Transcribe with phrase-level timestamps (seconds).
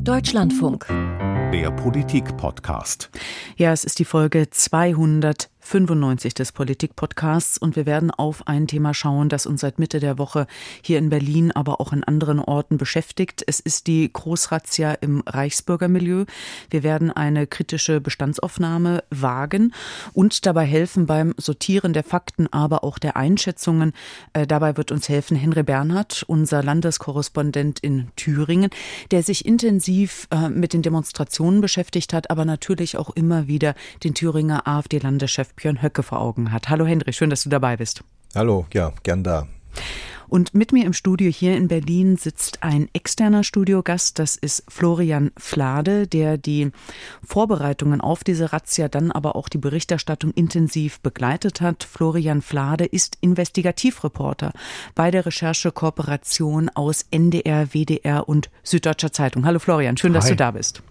[0.00, 0.86] Deutschlandfunk.
[0.88, 3.10] Der Politik-Podcast.
[3.56, 8.92] Ja, es ist die Folge 200 95 des Politik-Podcasts und wir werden auf ein Thema
[8.92, 10.46] schauen, das uns seit Mitte der Woche
[10.82, 13.42] hier in Berlin, aber auch in anderen Orten beschäftigt.
[13.46, 16.26] Es ist die Großrazzia im Reichsbürgermilieu.
[16.68, 19.72] Wir werden eine kritische Bestandsaufnahme wagen
[20.12, 23.94] und dabei helfen beim Sortieren der Fakten, aber auch der Einschätzungen.
[24.34, 28.68] Äh, dabei wird uns helfen Henry Bernhard, unser Landeskorrespondent in Thüringen,
[29.10, 34.14] der sich intensiv äh, mit den Demonstrationen beschäftigt hat, aber natürlich auch immer wieder den
[34.14, 36.68] Thüringer AfD-Landeschef Björn Höcke vor Augen hat.
[36.68, 38.04] Hallo Henry, schön, dass du dabei bist.
[38.34, 39.46] Hallo, ja, gern da.
[40.28, 45.30] Und mit mir im Studio hier in Berlin sitzt ein externer Studiogast, das ist Florian
[45.36, 46.72] Flade, der die
[47.24, 51.84] Vorbereitungen auf diese Razzia, dann aber auch die Berichterstattung intensiv begleitet hat.
[51.84, 54.52] Florian Flade ist Investigativreporter
[54.94, 59.44] bei der Recherchekooperation aus NDR, WDR und Süddeutscher Zeitung.
[59.44, 60.30] Hallo Florian, schön, dass Hi.
[60.30, 60.82] du da bist.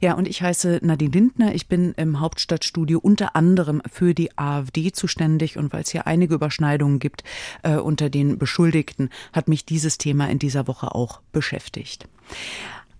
[0.00, 1.54] Ja, und ich heiße Nadine Lindner.
[1.54, 5.56] Ich bin im Hauptstadtstudio unter anderem für die AfD zuständig.
[5.58, 7.24] Und weil es hier einige Überschneidungen gibt
[7.62, 12.08] äh, unter den Beschuldigten, hat mich dieses Thema in dieser Woche auch beschäftigt.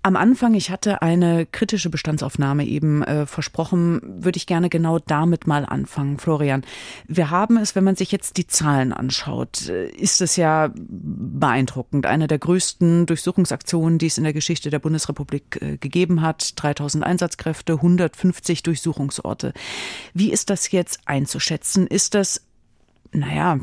[0.08, 5.46] Am Anfang, ich hatte eine kritische Bestandsaufnahme eben äh, versprochen, würde ich gerne genau damit
[5.46, 6.64] mal anfangen, Florian.
[7.06, 12.06] Wir haben es, wenn man sich jetzt die Zahlen anschaut, äh, ist es ja beeindruckend.
[12.06, 16.54] Eine der größten Durchsuchungsaktionen, die es in der Geschichte der Bundesrepublik äh, gegeben hat.
[16.56, 19.52] 3000 Einsatzkräfte, 150 Durchsuchungsorte.
[20.14, 21.86] Wie ist das jetzt einzuschätzen?
[21.86, 22.47] Ist das
[23.12, 23.58] naja,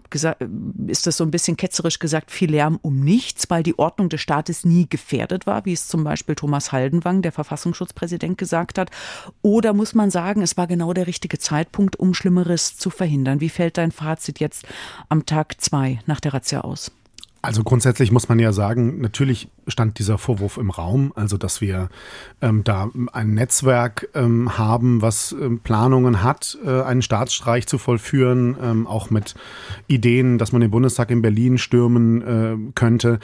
[0.88, 4.22] ist das so ein bisschen ketzerisch gesagt, viel Lärm um nichts, weil die Ordnung des
[4.22, 8.90] Staates nie gefährdet war, wie es zum Beispiel Thomas Haldenwang, der Verfassungsschutzpräsident, gesagt hat?
[9.42, 13.40] Oder muss man sagen, es war genau der richtige Zeitpunkt, um Schlimmeres zu verhindern?
[13.40, 14.66] Wie fällt dein Fazit jetzt
[15.10, 16.92] am Tag zwei nach der Razzia aus?
[17.46, 21.90] Also grundsätzlich muss man ja sagen, natürlich stand dieser Vorwurf im Raum, also dass wir
[22.42, 28.58] ähm, da ein Netzwerk ähm, haben, was ähm, Planungen hat, äh, einen Staatsstreich zu vollführen,
[28.62, 29.36] ähm, auch mit
[29.86, 33.20] Ideen, dass man den Bundestag in Berlin stürmen äh, könnte.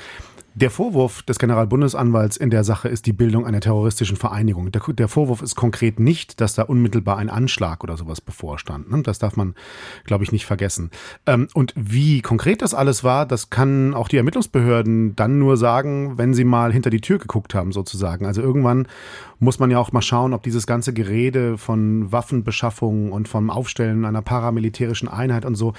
[0.53, 4.69] Der Vorwurf des Generalbundesanwalts in der Sache ist die Bildung einer terroristischen Vereinigung.
[4.69, 8.91] Der, der, Vorwurf ist konkret nicht, dass da unmittelbar ein Anschlag oder sowas bevorstand.
[8.91, 9.01] Ne?
[9.01, 9.55] Das darf man,
[10.03, 10.91] glaube ich, nicht vergessen.
[11.25, 16.17] Ähm, und wie konkret das alles war, das kann auch die Ermittlungsbehörden dann nur sagen,
[16.17, 18.25] wenn sie mal hinter die Tür geguckt haben, sozusagen.
[18.25, 18.89] Also irgendwann
[19.39, 24.03] muss man ja auch mal schauen, ob dieses ganze Gerede von Waffenbeschaffung und vom Aufstellen
[24.03, 25.73] einer paramilitärischen Einheit und so,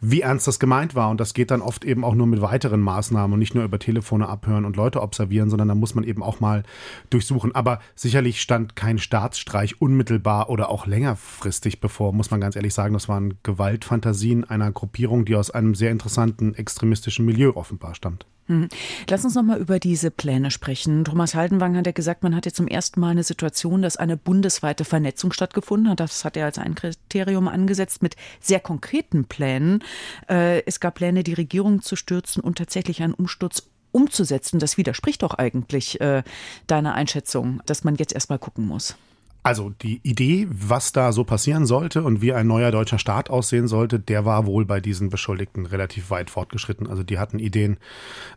[0.00, 1.10] wie ernst das gemeint war.
[1.10, 3.78] Und das geht dann oft eben auch nur mit weiteren Maßnahmen und nicht nur über
[4.14, 6.62] Telefone abhören und Leute observieren, sondern da muss man eben auch mal
[7.10, 7.54] durchsuchen.
[7.54, 12.94] Aber sicherlich stand kein Staatsstreich unmittelbar oder auch längerfristig bevor, muss man ganz ehrlich sagen.
[12.94, 18.26] Das waren Gewaltfantasien einer Gruppierung, die aus einem sehr interessanten extremistischen Milieu offenbar stammt.
[18.46, 18.68] Hm.
[19.08, 21.04] Lass uns noch mal über diese Pläne sprechen.
[21.04, 24.18] Thomas Haldenwang hat ja gesagt, man hat jetzt zum ersten Mal eine Situation, dass eine
[24.18, 26.00] bundesweite Vernetzung stattgefunden hat.
[26.00, 29.82] Das hat er als ein Kriterium angesetzt mit sehr konkreten Plänen.
[30.28, 33.62] Äh, es gab Pläne, die Regierung zu stürzen und tatsächlich einen Umsturz
[33.94, 34.58] umzusetzen.
[34.58, 36.22] Das widerspricht doch eigentlich äh,
[36.66, 38.96] deiner Einschätzung, dass man jetzt erst mal gucken muss.
[39.46, 43.68] Also die Idee, was da so passieren sollte und wie ein neuer deutscher Staat aussehen
[43.68, 46.86] sollte, der war wohl bei diesen Beschuldigten relativ weit fortgeschritten.
[46.86, 47.76] Also die hatten Ideen,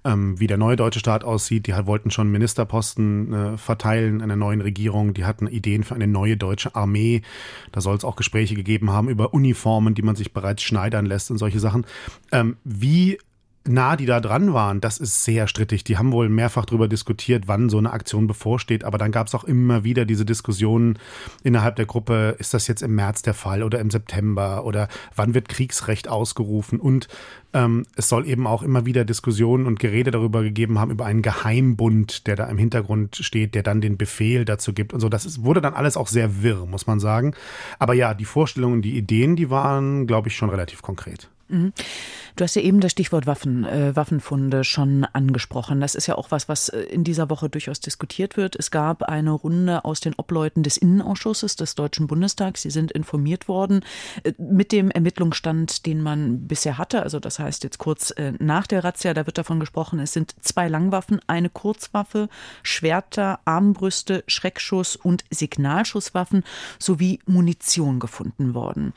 [0.04, 1.66] ähm, wie der neue deutsche Staat aussieht.
[1.66, 5.14] Die wollten schon Ministerposten äh, verteilen in einer neuen Regierung.
[5.14, 7.22] Die hatten Ideen für eine neue deutsche Armee.
[7.72, 11.32] Da soll es auch Gespräche gegeben haben über Uniformen, die man sich bereits schneidern lässt
[11.32, 11.86] und solche Sachen.
[12.34, 13.18] Ähm, wie
[13.68, 15.84] nah die da dran waren, das ist sehr strittig.
[15.84, 18.84] Die haben wohl mehrfach darüber diskutiert, wann so eine Aktion bevorsteht.
[18.84, 21.00] Aber dann gab es auch immer wieder diese Diskussionen
[21.44, 25.34] innerhalb der Gruppe, ist das jetzt im März der Fall oder im September oder wann
[25.34, 26.80] wird Kriegsrecht ausgerufen?
[26.80, 27.08] Und
[27.54, 31.22] ähm, es soll eben auch immer wieder Diskussionen und Gerede darüber gegeben haben, über einen
[31.22, 35.10] Geheimbund, der da im Hintergrund steht, der dann den Befehl dazu gibt und so.
[35.10, 37.34] Das ist, wurde dann alles auch sehr wirr, muss man sagen.
[37.80, 41.30] Aber ja, die Vorstellungen, die Ideen, die waren, glaube ich, schon relativ konkret.
[41.50, 41.74] Mhm.
[42.38, 45.82] Du hast ja eben das Stichwort Waffen, äh, Waffenfunde schon angesprochen.
[45.82, 48.56] Das ist ja auch was, was äh, in dieser Woche durchaus diskutiert wird.
[48.56, 52.62] Es gab eine Runde aus den Obleuten des Innenausschusses des Deutschen Bundestags.
[52.62, 53.84] Sie sind informiert worden
[54.22, 57.02] äh, mit dem Ermittlungsstand, den man bisher hatte.
[57.02, 60.36] Also das heißt jetzt kurz äh, nach der Razzia, da wird davon gesprochen, es sind
[60.40, 62.30] zwei Langwaffen, eine Kurzwaffe,
[62.62, 66.44] Schwerter, Armbrüste, Schreckschuss und Signalschusswaffen
[66.78, 68.94] sowie Munition gefunden worden.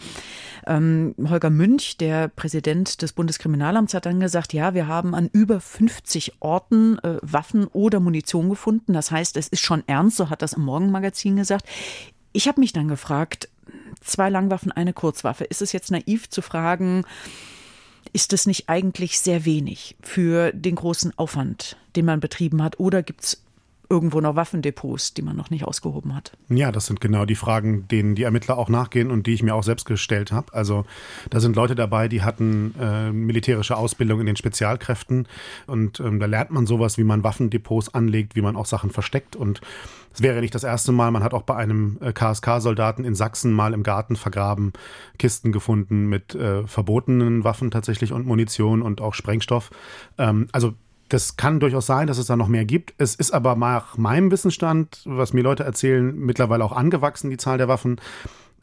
[0.67, 5.61] Ähm, Holger Münch, der Präsident des Bundeskriminalamts hat dann gesagt, ja, wir haben an über
[5.61, 8.93] 50 Orten äh, Waffen oder Munition gefunden.
[8.93, 11.65] Das heißt, es ist schon ernst, so hat das im Morgenmagazin gesagt.
[12.33, 13.49] Ich habe mich dann gefragt,
[14.01, 15.45] zwei Langwaffen, eine Kurzwaffe.
[15.45, 17.05] Ist es jetzt naiv zu fragen,
[18.13, 22.81] ist es nicht eigentlich sehr wenig für den großen Aufwand, den man betrieben hat?
[22.81, 23.43] Oder gibt es
[23.91, 26.33] irgendwo noch Waffendepots, die man noch nicht ausgehoben hat?
[26.49, 29.55] Ja, das sind genau die Fragen, denen die Ermittler auch nachgehen und die ich mir
[29.55, 30.55] auch selbst gestellt habe.
[30.55, 30.87] Also
[31.29, 35.27] da sind Leute dabei, die hatten äh, militärische Ausbildung in den Spezialkräften
[35.67, 39.35] und ähm, da lernt man sowas, wie man Waffendepots anlegt, wie man auch Sachen versteckt
[39.37, 39.61] und
[40.13, 41.11] es wäre nicht das erste Mal.
[41.11, 44.73] Man hat auch bei einem äh, KSK-Soldaten in Sachsen mal im Garten vergraben,
[45.19, 49.71] Kisten gefunden mit äh, verbotenen Waffen tatsächlich und Munition und auch Sprengstoff.
[50.19, 50.75] Ähm, also
[51.11, 52.95] das kann durchaus sein, dass es da noch mehr gibt.
[52.99, 57.59] Es ist aber nach meinem Wissensstand, was mir Leute erzählen, mittlerweile auch angewachsen, die Zahl
[57.59, 58.01] der Waffen.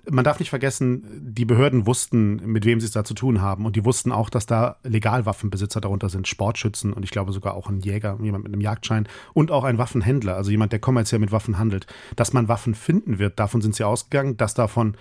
[0.09, 3.65] Man darf nicht vergessen, die Behörden wussten, mit wem sie es da zu tun haben.
[3.65, 7.69] Und die wussten auch, dass da Legalwaffenbesitzer darunter sind, Sportschützen und ich glaube sogar auch
[7.69, 11.33] ein Jäger, jemand mit einem Jagdschein und auch ein Waffenhändler, also jemand, der kommerziell mit
[11.33, 11.85] Waffen handelt.
[12.15, 14.95] Dass man Waffen finden wird, davon sind sie ausgegangen, dass davon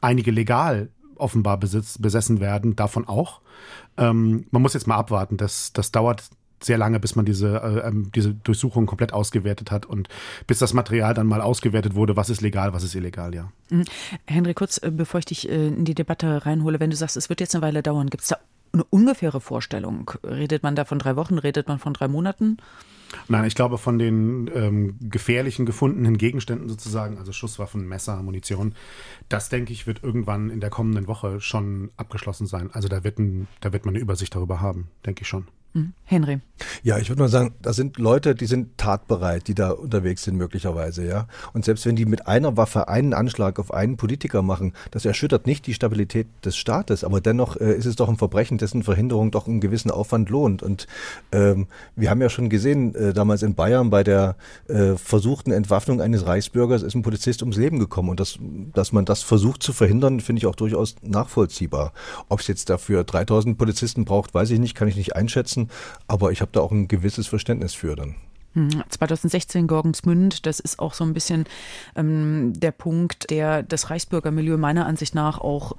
[0.00, 3.42] einige legal offenbar besitz, besessen werden, davon auch.
[3.98, 5.36] Ähm, man muss jetzt mal abwarten.
[5.36, 6.30] Das, das dauert
[6.62, 10.08] sehr lange, bis man diese, äh, ähm, diese Durchsuchung komplett ausgewertet hat und
[10.46, 13.50] bis das Material dann mal ausgewertet wurde, was ist legal, was ist illegal, ja.
[13.70, 13.84] Mhm.
[14.26, 17.28] Henry, kurz, äh, bevor ich dich äh, in die Debatte reinhole, wenn du sagst, es
[17.28, 18.38] wird jetzt eine Weile dauern, gibt es da
[18.72, 20.10] eine ungefähre Vorstellung?
[20.24, 22.58] Redet man da von drei Wochen, redet man von drei Monaten?
[23.28, 28.74] Nein, ich glaube, von den ähm, gefährlichen gefundenen Gegenständen sozusagen, also Schusswaffen, Messer, Munition,
[29.28, 32.70] das denke ich, wird irgendwann in der kommenden Woche schon abgeschlossen sein.
[32.72, 35.48] Also da wird, ein, da wird man eine Übersicht darüber haben, denke ich schon.
[35.78, 35.94] Hm.
[36.08, 36.40] Henry.
[36.82, 40.36] Ja, ich würde mal sagen, da sind Leute, die sind tatbereit, die da unterwegs sind
[40.36, 41.28] möglicherweise, ja.
[41.52, 45.46] Und selbst wenn die mit einer Waffe einen Anschlag auf einen Politiker machen, das erschüttert
[45.46, 49.30] nicht die Stabilität des Staates, aber dennoch äh, ist es doch ein Verbrechen, dessen Verhinderung
[49.30, 50.62] doch einen gewissen Aufwand lohnt.
[50.62, 50.86] Und
[51.30, 54.36] ähm, wir haben ja schon gesehen, äh, damals in Bayern bei der
[54.68, 58.08] äh, versuchten Entwaffnung eines Reichsbürgers ist ein Polizist ums Leben gekommen.
[58.08, 58.38] Und das,
[58.72, 61.92] dass man das versucht zu verhindern, finde ich auch durchaus nachvollziehbar.
[62.30, 65.67] Ob es jetzt dafür 3000 Polizisten braucht, weiß ich nicht, kann ich nicht einschätzen.
[66.06, 68.14] Aber ich habe da auch ein gewisses Verständnis für dann.
[68.54, 71.44] 2016 hm, Gorgensmünd, das ist auch so ein bisschen
[71.94, 75.76] ähm, der Punkt, der das Reichsbürgermilieu meiner Ansicht nach auch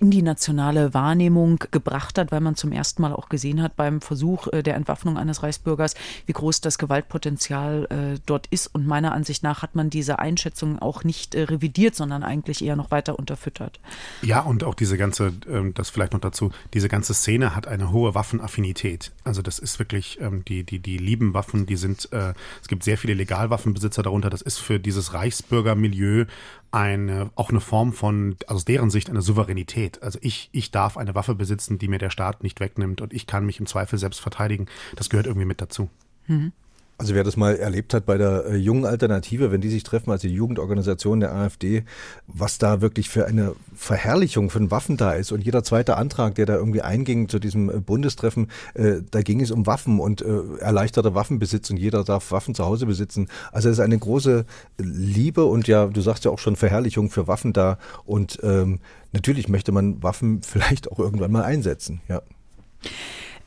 [0.00, 4.00] in die nationale Wahrnehmung gebracht hat, weil man zum ersten Mal auch gesehen hat beim
[4.00, 5.94] Versuch äh, der Entwaffnung eines Reichsbürgers,
[6.24, 8.68] wie groß das Gewaltpotenzial äh, dort ist.
[8.68, 12.76] Und meiner Ansicht nach hat man diese Einschätzung auch nicht äh, revidiert, sondern eigentlich eher
[12.76, 13.78] noch weiter unterfüttert.
[14.22, 17.92] Ja, und auch diese ganze, ähm, das vielleicht noch dazu, diese ganze Szene hat eine
[17.92, 19.12] hohe Waffenaffinität.
[19.24, 22.96] Also das ist wirklich, ähm, die, die, die lieben Waffen, die sind, es gibt sehr
[22.96, 24.30] viele Legalwaffenbesitzer darunter.
[24.30, 26.24] Das ist für dieses Reichsbürgermilieu
[26.72, 30.02] eine, auch eine Form von, aus deren Sicht eine Souveränität.
[30.02, 33.26] Also ich, ich darf eine Waffe besitzen, die mir der Staat nicht wegnimmt und ich
[33.26, 34.66] kann mich im Zweifel selbst verteidigen.
[34.96, 35.90] Das gehört irgendwie mit dazu.
[36.26, 36.52] Mhm.
[37.00, 40.10] Also wer das mal erlebt hat bei der äh, jungen Alternative, wenn die sich treffen,
[40.10, 41.84] also die Jugendorganisation der AfD,
[42.26, 46.44] was da wirklich für eine Verherrlichung von Waffen da ist und jeder zweite Antrag, der
[46.44, 50.58] da irgendwie einging zu diesem äh, Bundestreffen, äh, da ging es um Waffen und äh,
[50.58, 53.28] erleichterter Waffenbesitz und jeder darf Waffen zu Hause besitzen.
[53.50, 54.44] Also es ist eine große
[54.76, 58.78] Liebe und ja, du sagst ja auch schon Verherrlichung für Waffen da und ähm,
[59.12, 62.20] natürlich möchte man Waffen vielleicht auch irgendwann mal einsetzen, ja.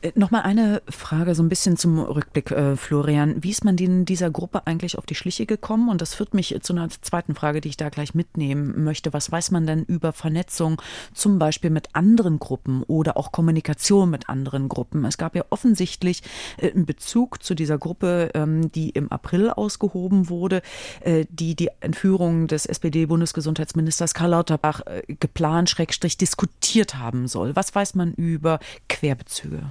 [0.04, 3.42] Äh, Nochmal eine Frage so ein bisschen zum Rückblick, äh, Florian.
[3.42, 5.88] Wie ist man in dieser Gruppe eigentlich auf die Schliche gekommen?
[5.88, 9.12] Und das führt mich zu einer zweiten Frage, die ich da gleich mitnehmen möchte.
[9.12, 10.80] Was weiß man denn über Vernetzung
[11.14, 15.04] zum Beispiel mit anderen Gruppen oder auch Kommunikation mit anderen Gruppen?
[15.04, 16.22] Es gab ja offensichtlich
[16.58, 20.62] äh, einen Bezug zu dieser Gruppe, ähm, die im April ausgehoben wurde,
[21.00, 27.56] äh, die die Entführung des SPD-Bundesgesundheitsministers Karl Lauterbach äh, geplant, schrägstrich diskutiert haben soll.
[27.56, 28.58] Was weiß man über
[28.88, 29.70] Querbezüge?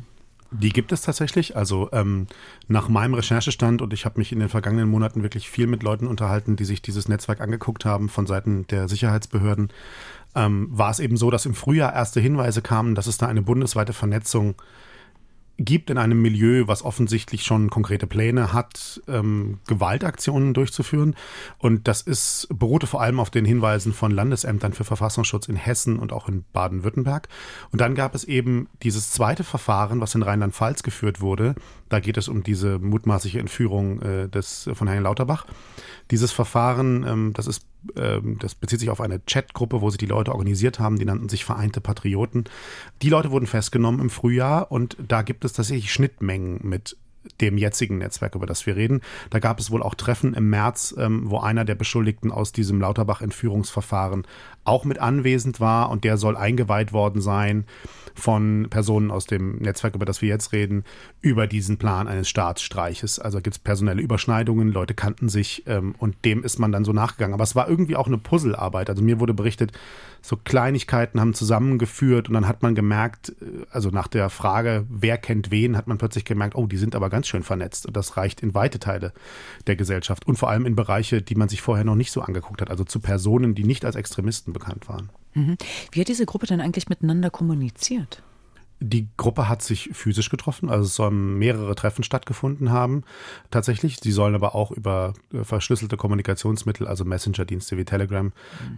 [0.53, 1.57] Die gibt es tatsächlich.
[1.57, 2.27] Also ähm,
[2.67, 6.07] nach meinem Recherchestand und ich habe mich in den vergangenen Monaten wirklich viel mit Leuten
[6.07, 9.69] unterhalten, die sich dieses Netzwerk angeguckt haben von Seiten der Sicherheitsbehörden,
[10.35, 13.41] ähm, war es eben so, dass im Frühjahr erste Hinweise kamen, dass es da eine
[13.41, 14.63] bundesweite Vernetzung gibt
[15.89, 21.15] in einem Milieu, was offensichtlich schon konkrete Pläne hat, ähm, Gewaltaktionen durchzuführen.
[21.59, 25.99] Und das ist, beruhte vor allem auf den Hinweisen von Landesämtern für Verfassungsschutz in Hessen
[25.99, 27.29] und auch in Baden-Württemberg.
[27.71, 31.55] Und dann gab es eben dieses zweite Verfahren, was in Rheinland-Pfalz geführt wurde.
[31.93, 35.45] Da geht es um diese mutmaßliche Entführung äh, des, von Herrn Lauterbach.
[36.09, 40.07] Dieses Verfahren, ähm, das ist ähm, das bezieht sich auf eine Chatgruppe, wo sich die
[40.07, 42.45] Leute organisiert haben, die nannten sich Vereinte Patrioten.
[43.03, 46.97] Die Leute wurden festgenommen im Frühjahr und da gibt es tatsächlich Schnittmengen mit
[47.41, 49.01] dem jetzigen Netzwerk, über das wir reden.
[49.29, 52.79] Da gab es wohl auch Treffen im März, ähm, wo einer der Beschuldigten aus diesem
[52.81, 54.25] Lauterbach-Entführungsverfahren
[54.65, 57.65] auch mit anwesend war und der soll eingeweiht worden sein
[58.15, 60.83] von Personen aus dem Netzwerk, über das wir jetzt reden,
[61.21, 63.19] über diesen Plan eines Staatsstreiches.
[63.19, 66.93] Also gibt es personelle Überschneidungen, Leute kannten sich ähm, und dem ist man dann so
[66.93, 67.33] nachgegangen.
[67.33, 68.89] Aber es war irgendwie auch eine Puzzlearbeit.
[68.89, 69.71] Also mir wurde berichtet,
[70.21, 75.17] so Kleinigkeiten haben zusammengeführt und dann hat man gemerkt, äh, also nach der Frage, wer
[75.17, 77.85] kennt wen, hat man plötzlich gemerkt, oh, die sind aber ganz schön vernetzt.
[77.85, 79.13] Und das reicht in weite Teile
[79.67, 82.61] der Gesellschaft und vor allem in Bereiche, die man sich vorher noch nicht so angeguckt
[82.61, 85.09] hat, also zu Personen, die nicht als Extremisten bekannt waren.
[85.33, 85.57] Mhm.
[85.91, 88.23] Wie hat diese Gruppe denn eigentlich miteinander kommuniziert?
[88.85, 93.03] Die Gruppe hat sich physisch getroffen, also es sollen mehrere Treffen stattgefunden haben,
[93.49, 93.97] tatsächlich.
[94.01, 98.31] Sie sollen aber auch über äh, verschlüsselte Kommunikationsmittel, also Messenger-Dienste wie Telegram, mhm.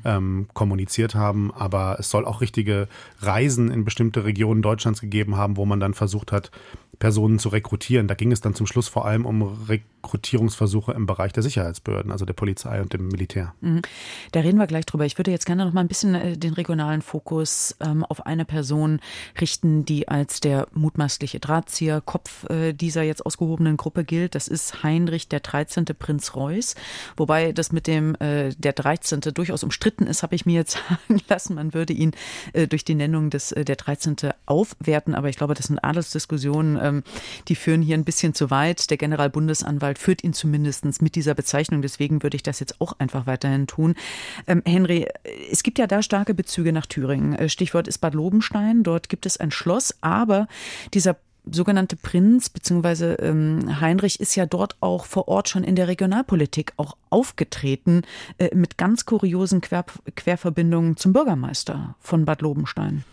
[0.04, 1.52] ähm, kommuniziert haben.
[1.52, 2.88] Aber es soll auch richtige
[3.20, 6.52] Reisen in bestimmte Regionen Deutschlands gegeben haben, wo man dann versucht hat,
[6.96, 8.08] Personen zu rekrutieren.
[8.08, 9.68] Da ging es dann zum Schluss vor allem um
[10.06, 13.54] Rekrutierungsversuche im Bereich der Sicherheitsbehörden, also der Polizei und dem Militär.
[13.62, 13.82] Mhm.
[14.32, 15.06] Da reden wir gleich drüber.
[15.06, 18.46] Ich würde jetzt gerne noch mal ein bisschen äh, den regionalen Fokus ähm, auf eine
[18.46, 19.00] Person
[19.40, 24.36] richten, die als der mutmaßliche Drahtzieher, Kopf äh, dieser jetzt ausgehobenen Gruppe gilt.
[24.36, 25.86] Das ist Heinrich der 13.
[25.98, 26.76] Prinz Reuß.
[27.18, 29.22] Wobei das mit dem äh, der 13.
[29.34, 31.56] durchaus umstritten ist, habe ich mir jetzt sagen lassen.
[31.56, 32.12] Man würde ihn
[32.54, 34.16] äh, durch die Nennung des äh, der 13.
[34.46, 35.16] aufwerten.
[35.16, 37.04] Aber ich glaube, das sind Adelsdiskussionen ähm,
[37.48, 38.90] die führen hier ein bisschen zu weit.
[38.90, 41.82] Der Generalbundesanwalt führt ihn zumindest mit dieser Bezeichnung.
[41.82, 43.96] Deswegen würde ich das jetzt auch einfach weiterhin tun.
[44.48, 45.08] Ähm, Henry,
[45.52, 47.34] es gibt ja da starke Bezüge nach Thüringen.
[47.34, 48.84] Äh, Stichwort ist Bad Lobenstein.
[48.84, 50.48] Dort gibt es ein Schloss, aber
[50.94, 51.18] dieser
[51.52, 53.14] sogenannte Prinz bzw.
[53.16, 58.02] Ähm, Heinrich ist ja dort auch vor Ort schon in der Regionalpolitik auch aufgetreten
[58.38, 59.86] äh, mit ganz kuriosen Quer
[60.16, 63.04] Querverbindungen zum Bürgermeister von Bad Lobenstein.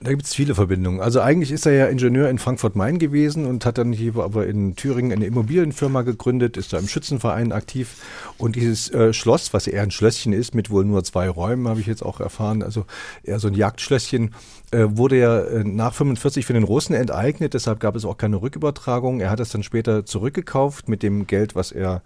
[0.00, 1.00] Da gibt es viele Verbindungen.
[1.00, 4.76] Also eigentlich ist er ja Ingenieur in Frankfurt-Main gewesen und hat dann hier aber in
[4.76, 8.02] Thüringen eine Immobilienfirma gegründet, ist da im Schützenverein aktiv.
[8.36, 11.80] Und dieses äh, Schloss, was eher ein Schlösschen ist, mit wohl nur zwei Räumen, habe
[11.80, 12.84] ich jetzt auch erfahren, also
[13.22, 14.34] eher so ein Jagdschlösschen,
[14.72, 18.42] äh, wurde ja äh, nach 45 für den Russen enteignet, deshalb gab es auch keine
[18.42, 19.20] Rückübertragung.
[19.20, 22.02] Er hat es dann später zurückgekauft mit dem Geld, was er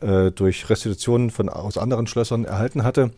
[0.00, 3.10] äh, durch Restitutionen von, aus anderen Schlössern erhalten hatte.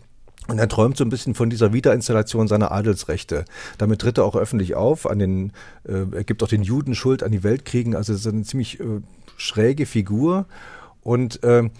[0.46, 3.46] Und er träumt so ein bisschen von dieser Wiederinstallation seiner Adelsrechte.
[3.78, 5.52] Damit tritt er auch öffentlich auf, an den,
[5.88, 7.96] äh, er gibt auch den Juden Schuld an die Weltkriegen.
[7.96, 9.00] Also ist eine ziemlich äh,
[9.38, 10.46] schräge Figur.
[11.02, 11.70] Und äh,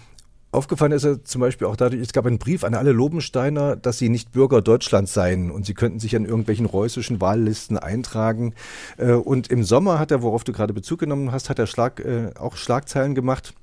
[0.51, 3.99] aufgefallen ist er zum Beispiel auch dadurch, es gab einen Brief an alle Lobensteiner, dass
[3.99, 8.55] sie nicht Bürger Deutschlands seien und sie könnten sich an irgendwelchen reußischen Wahllisten eintragen.
[8.97, 11.99] Äh, und im Sommer hat er, worauf du gerade Bezug genommen hast, hat er Schlag,
[11.99, 13.53] äh, auch Schlagzeilen gemacht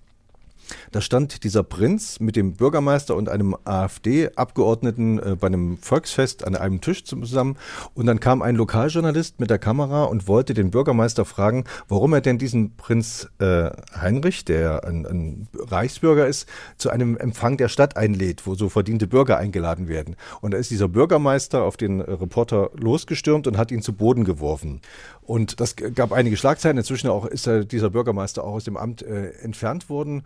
[0.90, 6.56] da stand dieser Prinz mit dem Bürgermeister und einem AfD-Abgeordneten äh, bei einem Volksfest an
[6.56, 7.56] einem Tisch zusammen.
[7.94, 12.20] Und dann kam ein Lokaljournalist mit der Kamera und wollte den Bürgermeister fragen, warum er
[12.20, 17.96] denn diesen Prinz äh, Heinrich, der ein, ein Reichsbürger ist, zu einem Empfang der Stadt
[17.96, 20.16] einlädt, wo so verdiente Bürger eingeladen werden.
[20.40, 24.80] Und da ist dieser Bürgermeister auf den Reporter losgestürmt und hat ihn zu Boden geworfen.
[25.22, 26.78] Und das gab einige Schlagzeilen.
[26.78, 30.24] Inzwischen auch ist dieser Bürgermeister auch aus dem Amt äh, entfernt worden.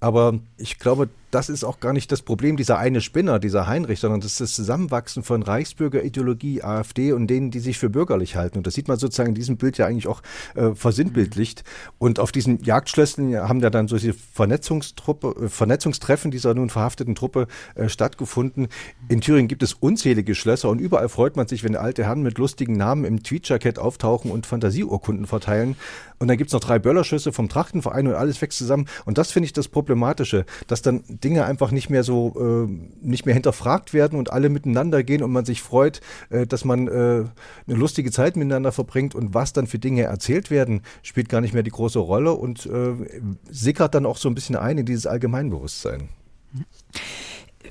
[0.00, 4.00] Aber ich glaube, das ist auch gar nicht das Problem dieser eine Spinner, dieser Heinrich,
[4.00, 8.58] sondern das ist das Zusammenwachsen von Reichsbürgerideologie, AfD und denen, die sich für bürgerlich halten.
[8.58, 10.22] Und das sieht man sozusagen in diesem Bild ja eigentlich auch
[10.54, 11.64] äh, versinnbildlicht.
[11.98, 17.46] Und auf diesen Jagdschlösschen haben ja dann solche Vernetzungstruppe, äh, Vernetzungstreffen dieser nun verhafteten Truppe
[17.74, 18.68] äh, stattgefunden.
[19.08, 22.38] In Thüringen gibt es unzählige Schlösser und überall freut man sich, wenn alte Herren mit
[22.38, 25.76] lustigen Namen im Tweetjacket auftauchen und Fantasieurkunden verteilen.
[26.18, 28.86] Und dann gibt es noch drei Böllerschüsse vom Trachtenverein und alles wächst zusammen.
[29.04, 33.26] Und das finde ich das Problematische, dass dann Dinge einfach nicht mehr so, äh, nicht
[33.26, 36.90] mehr hinterfragt werden und alle miteinander gehen und man sich freut, äh, dass man äh,
[36.90, 37.30] eine
[37.66, 41.62] lustige Zeit miteinander verbringt und was dann für Dinge erzählt werden, spielt gar nicht mehr
[41.62, 42.94] die große Rolle und äh,
[43.50, 46.08] sickert dann auch so ein bisschen ein in dieses Allgemeinbewusstsein.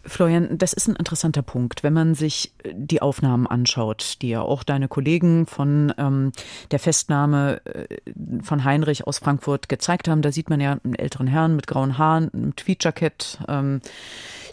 [0.04, 1.84] Florian, das ist ein interessanter Punkt.
[1.84, 6.32] Wenn man sich die Aufnahmen anschaut, die ja auch deine Kollegen von ähm,
[6.72, 7.88] der Festnahme äh,
[8.44, 11.98] von Heinrich aus Frankfurt gezeigt haben, da sieht man ja einen älteren Herrn mit grauen
[11.98, 13.82] Haaren, einem Tweetjackett, ähm,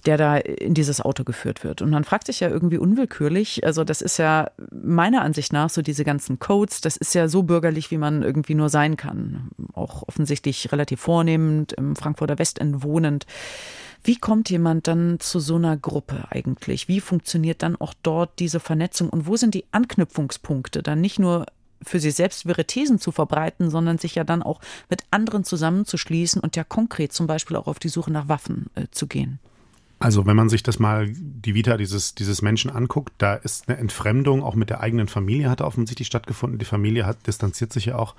[0.06, 1.82] der da in dieses Auto geführt wird.
[1.82, 5.82] Und man fragt sich ja irgendwie unwillkürlich, also das ist ja meiner Ansicht nach so
[5.82, 9.50] diese ganzen Codes, das ist ja so bürgerlich, wie man irgendwie nur sein kann.
[9.72, 13.26] Auch offensichtlich relativ vornehmend, im Frankfurter Westend wohnend.
[14.04, 16.88] Wie kommt jemand dann zu so einer Gruppe eigentlich?
[16.88, 20.82] Wie funktioniert dann auch dort diese Vernetzung und wo sind die Anknüpfungspunkte?
[20.82, 21.46] Dann nicht nur
[21.82, 26.40] für sich selbst wirre Thesen zu verbreiten, sondern sich ja dann auch mit anderen zusammenzuschließen
[26.40, 29.38] und ja konkret zum Beispiel auch auf die Suche nach Waffen äh, zu gehen.
[30.00, 33.78] Also wenn man sich das mal, die Vita dieses, dieses Menschen anguckt, da ist eine
[33.78, 36.58] Entfremdung auch mit der eigenen Familie hat offensichtlich stattgefunden.
[36.58, 38.14] Die Familie hat distanziert sich ja auch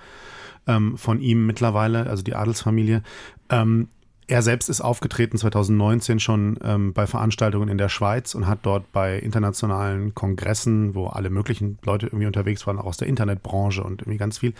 [0.65, 3.03] ähm, von ihm mittlerweile, also die Adelsfamilie.
[3.49, 3.89] Ähm,
[4.27, 8.91] er selbst ist aufgetreten 2019 schon ähm, bei Veranstaltungen in der Schweiz und hat dort
[8.91, 14.01] bei internationalen Kongressen, wo alle möglichen Leute irgendwie unterwegs waren, auch aus der Internetbranche und
[14.01, 14.53] irgendwie ganz viel,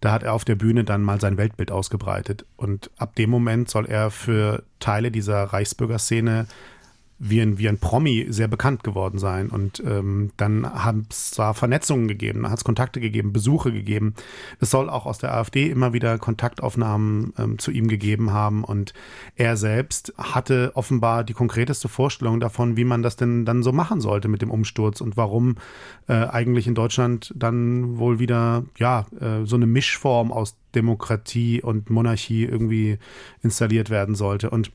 [0.00, 2.46] da hat er auf der Bühne dann mal sein Weltbild ausgebreitet.
[2.56, 6.46] Und ab dem Moment soll er für Teile dieser Reichsbürgerszene
[7.18, 9.48] wie ein, wie ein Promi sehr bekannt geworden sein.
[9.48, 14.14] Und ähm, dann haben es zwar Vernetzungen gegeben, hat es Kontakte gegeben, Besuche gegeben.
[14.60, 18.64] Es soll auch aus der AfD immer wieder Kontaktaufnahmen ähm, zu ihm gegeben haben.
[18.64, 18.92] Und
[19.34, 24.00] er selbst hatte offenbar die konkreteste Vorstellung davon, wie man das denn dann so machen
[24.00, 25.56] sollte mit dem Umsturz und warum
[26.08, 31.88] äh, eigentlich in Deutschland dann wohl wieder ja äh, so eine Mischform aus Demokratie und
[31.88, 32.98] Monarchie irgendwie
[33.42, 34.50] installiert werden sollte.
[34.50, 34.70] Und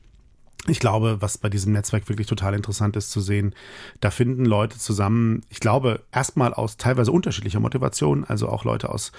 [0.68, 3.54] ich glaube, was bei diesem Netzwerk wirklich total interessant ist zu sehen,
[4.00, 9.10] da finden Leute zusammen, ich glaube, erstmal aus teilweise unterschiedlicher Motivation, also auch Leute aus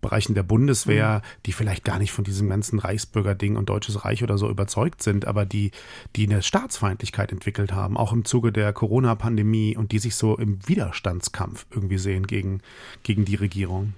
[0.00, 1.42] Bereichen der Bundeswehr, mhm.
[1.46, 5.26] die vielleicht gar nicht von diesem ganzen Reichsbürgerding und Deutsches Reich oder so überzeugt sind,
[5.26, 5.70] aber die,
[6.16, 10.66] die eine Staatsfeindlichkeit entwickelt haben, auch im Zuge der Corona-Pandemie und die sich so im
[10.66, 12.60] Widerstandskampf irgendwie sehen gegen,
[13.02, 13.94] gegen die Regierung.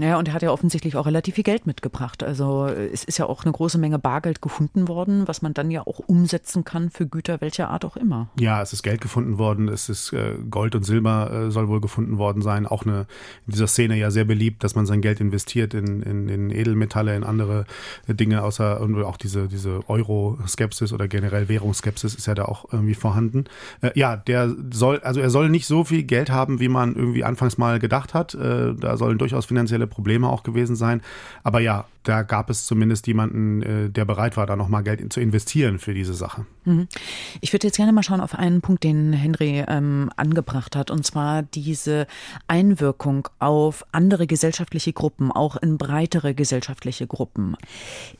[0.00, 2.24] Ja, und er hat ja offensichtlich auch relativ viel Geld mitgebracht.
[2.24, 5.86] Also es ist ja auch eine große Menge Bargeld gefunden worden, was man dann ja
[5.86, 8.28] auch umsetzen kann für Güter welcher Art auch immer.
[8.38, 11.80] Ja, es ist Geld gefunden worden, es ist äh, Gold und Silber äh, soll wohl
[11.80, 12.66] gefunden worden sein.
[12.66, 13.06] Auch eine
[13.46, 17.14] in dieser Szene ja sehr beliebt, dass man sein Geld investiert in, in, in Edelmetalle,
[17.14, 17.64] in andere
[18.08, 22.94] Dinge, außer und auch diese, diese Euro-Skepsis oder generell Währungsskepsis ist ja da auch irgendwie
[22.94, 23.44] vorhanden.
[23.82, 27.24] Äh, ja, der soll, also er soll nicht so viel Geld haben, wie man irgendwie
[27.24, 28.34] anfangs mal gedacht hat.
[28.34, 31.02] Äh, da sollen durchaus finanzielle finanzielle Probleme auch gewesen sein.
[31.42, 35.20] Aber ja, da gab es zumindest jemanden, äh, der bereit war, da nochmal Geld zu
[35.20, 36.46] investieren für diese Sache.
[36.64, 36.88] Mhm.
[37.40, 41.04] Ich würde jetzt gerne mal schauen auf einen Punkt, den Henry ähm, angebracht hat, und
[41.04, 42.06] zwar diese
[42.48, 47.56] Einwirkung auf andere gesellschaftliche Gruppen, auch in breitere gesellschaftliche Gruppen.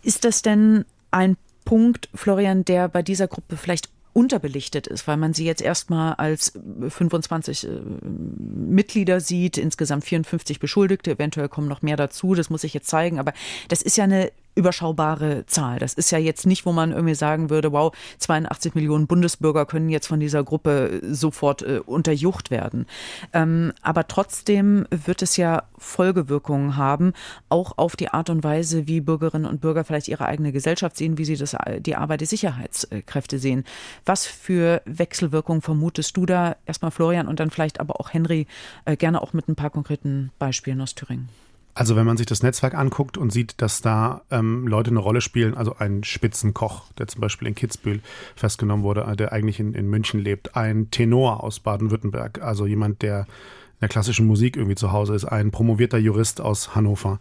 [0.02, 5.34] Ist das denn ein Punkt, Florian, der bei dieser Gruppe vielleicht unterbelichtet ist, weil man
[5.34, 6.58] sie jetzt erstmal als
[6.88, 12.72] 25 äh, Mitglieder sieht, insgesamt 54 Beschuldigte, eventuell kommen noch mehr dazu, das muss ich
[12.72, 13.34] jetzt zeigen, aber
[13.68, 15.78] das ist ja eine überschaubare Zahl.
[15.78, 19.88] Das ist ja jetzt nicht, wo man irgendwie sagen würde, wow, 82 Millionen Bundesbürger können
[19.88, 22.86] jetzt von dieser Gruppe sofort äh, unterjucht werden.
[23.32, 27.12] Ähm, aber trotzdem wird es ja Folgewirkungen haben,
[27.48, 31.18] auch auf die Art und Weise, wie Bürgerinnen und Bürger vielleicht ihre eigene Gesellschaft sehen,
[31.18, 33.64] wie sie das, die Arbeit der Sicherheitskräfte sehen.
[34.06, 36.56] Was für Wechselwirkungen vermutest du da?
[36.64, 38.46] Erstmal Florian und dann vielleicht aber auch Henry,
[38.86, 41.28] äh, gerne auch mit ein paar konkreten Beispielen aus Thüringen.
[41.76, 45.20] Also wenn man sich das Netzwerk anguckt und sieht, dass da ähm, Leute eine Rolle
[45.20, 48.00] spielen, also ein Spitzenkoch, der zum Beispiel in Kitzbühel
[48.34, 53.02] festgenommen wurde, äh, der eigentlich in, in München lebt, ein Tenor aus Baden-Württemberg, also jemand,
[53.02, 57.20] der in der klassischen Musik irgendwie zu Hause ist, ein promovierter Jurist aus Hannover,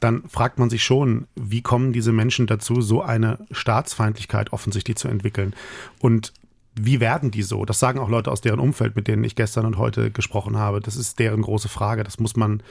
[0.00, 5.06] dann fragt man sich schon, wie kommen diese Menschen dazu, so eine Staatsfeindlichkeit offensichtlich zu
[5.06, 5.54] entwickeln?
[6.00, 6.32] Und
[6.74, 7.64] wie werden die so?
[7.64, 10.80] Das sagen auch Leute aus deren Umfeld, mit denen ich gestern und heute gesprochen habe.
[10.80, 12.02] Das ist deren große Frage.
[12.02, 12.64] Das muss man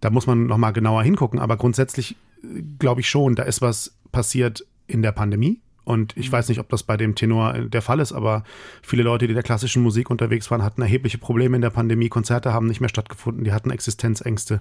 [0.00, 1.38] da muss man nochmal genauer hingucken.
[1.38, 5.60] Aber grundsätzlich äh, glaube ich schon, da ist was passiert in der Pandemie.
[5.88, 6.32] Und ich mhm.
[6.32, 8.44] weiß nicht, ob das bei dem Tenor äh, der Fall ist, aber
[8.82, 12.10] viele Leute, die der klassischen Musik unterwegs waren, hatten erhebliche Probleme in der Pandemie.
[12.10, 14.60] Konzerte haben nicht mehr stattgefunden, die hatten Existenzängste.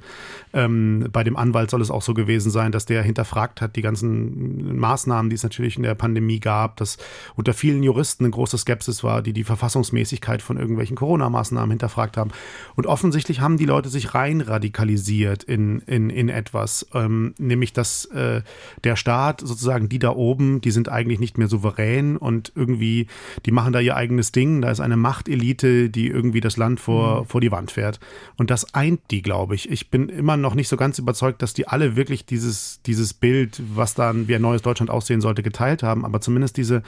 [0.54, 3.82] Ähm, bei dem Anwalt soll es auch so gewesen sein, dass der hinterfragt hat, die
[3.82, 6.98] ganzen Maßnahmen, die es natürlich in der Pandemie gab, dass
[7.36, 12.32] unter vielen Juristen eine große Skepsis war, die die Verfassungsmäßigkeit von irgendwelchen Corona-Maßnahmen hinterfragt haben.
[12.76, 18.06] Und offensichtlich haben die Leute sich rein radikalisiert in, in, in etwas, ähm, nämlich dass
[18.06, 18.44] äh,
[18.86, 23.08] der Staat sozusagen, die da oben, die sind eigentlich eigentlich nicht mehr souverän und irgendwie,
[23.46, 24.62] die machen da ihr eigenes Ding.
[24.62, 27.26] Da ist eine Machtelite, die irgendwie das Land vor, mhm.
[27.26, 28.00] vor die Wand fährt.
[28.38, 29.70] Und das eint die, glaube ich.
[29.70, 33.62] Ich bin immer noch nicht so ganz überzeugt, dass die alle wirklich dieses, dieses Bild,
[33.74, 36.06] was dann wie ein neues Deutschland aussehen sollte, geteilt haben.
[36.06, 36.84] Aber zumindest diese,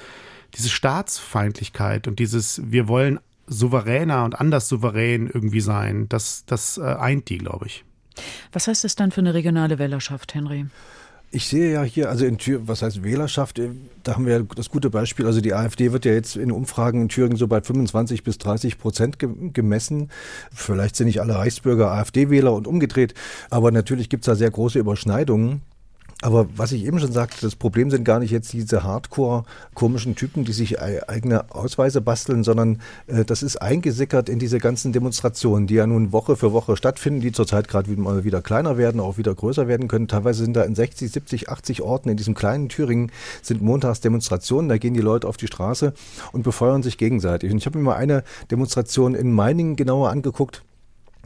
[0.56, 6.82] diese Staatsfeindlichkeit und dieses, wir wollen souveräner und anders souverän irgendwie sein, das, das äh,
[6.82, 7.84] eint die, glaube ich.
[8.52, 10.66] Was heißt das dann für eine regionale Wählerschaft, Henry?
[11.32, 13.70] Ich sehe ja hier, also in Thüringen, was heißt Wählerschaft, äh,
[14.04, 17.10] da haben wir das gute Beispiel, also die AfD wird ja jetzt in Umfragen in
[17.10, 20.10] Thüringen so bei 25 bis 30 Prozent gemessen.
[20.52, 23.14] Vielleicht sind nicht alle Reichsbürger AfD-Wähler und umgedreht,
[23.52, 25.62] aber natürlich gibt es da sehr große Überschneidungen.
[26.22, 30.44] Aber was ich eben schon sagte, das Problem sind gar nicht jetzt diese hardcore-komischen Typen,
[30.44, 35.76] die sich eigene Ausweise basteln, sondern äh, das ist eingesickert in diese ganzen Demonstrationen, die
[35.76, 39.34] ja nun Woche für Woche stattfinden, die zurzeit gerade wieder, wieder kleiner werden, auch wieder
[39.34, 40.10] größer werden können.
[40.10, 44.68] Teilweise sind da in 60, 70, 80 Orten in diesem kleinen Thüringen sind montags Demonstrationen,
[44.68, 45.94] da gehen die Leute auf die Straße
[46.34, 47.52] und befeuern sich gegenseitig.
[47.52, 50.64] Und ich habe mir mal eine Demonstration in Meiningen genauer angeguckt.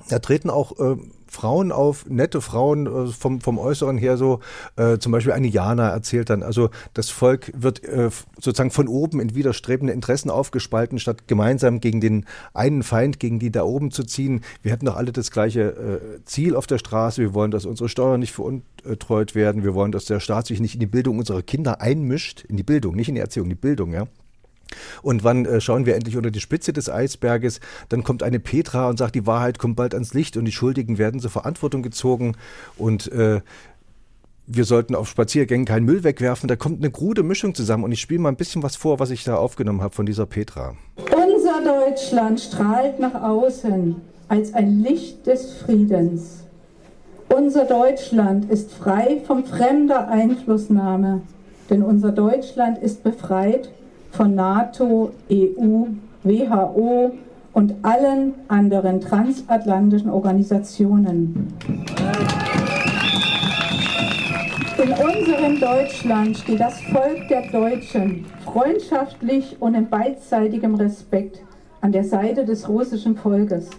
[0.10, 0.98] Da treten auch äh,
[1.34, 4.40] Frauen auf, nette Frauen äh, vom, vom Äußeren her so,
[4.76, 9.20] äh, zum Beispiel eine Jana erzählt dann, also das Volk wird äh, sozusagen von oben
[9.20, 14.04] in widerstrebende Interessen aufgespalten, statt gemeinsam gegen den einen Feind, gegen die da oben zu
[14.04, 14.42] ziehen.
[14.62, 17.22] Wir hätten doch alle das gleiche äh, Ziel auf der Straße.
[17.22, 19.64] Wir wollen, dass unsere Steuern nicht veruntreut werden.
[19.64, 22.64] Wir wollen, dass der Staat sich nicht in die Bildung unserer Kinder einmischt, in die
[22.64, 24.08] Bildung, nicht in die Erziehung, die Bildung, ja.
[25.02, 27.60] Und wann äh, schauen wir endlich unter die Spitze des Eisberges?
[27.90, 30.98] Dann kommt eine Petra und sagt, die Wahrheit kommt bald ans Licht und die Schuldigen
[30.98, 32.36] werden zur Verantwortung gezogen
[32.78, 33.42] und äh,
[34.46, 36.48] wir sollten auf Spaziergängen keinen Müll wegwerfen.
[36.48, 39.10] Da kommt eine krude Mischung zusammen und ich spiele mal ein bisschen was vor, was
[39.10, 40.76] ich da aufgenommen habe von dieser Petra.
[40.98, 43.96] Unser Deutschland strahlt nach außen
[44.28, 46.44] als ein Licht des Friedens.
[47.30, 51.22] Unser Deutschland ist frei von fremder Einflussnahme,
[51.70, 53.70] denn unser Deutschland ist befreit
[54.14, 55.86] von NATO, EU,
[56.24, 57.12] WHO
[57.54, 61.54] und allen anderen transatlantischen Organisationen.
[64.78, 71.40] In unserem Deutschland steht das Volk der Deutschen freundschaftlich und in beidseitigem Respekt
[71.82, 73.70] an der Seite des russischen Volkes.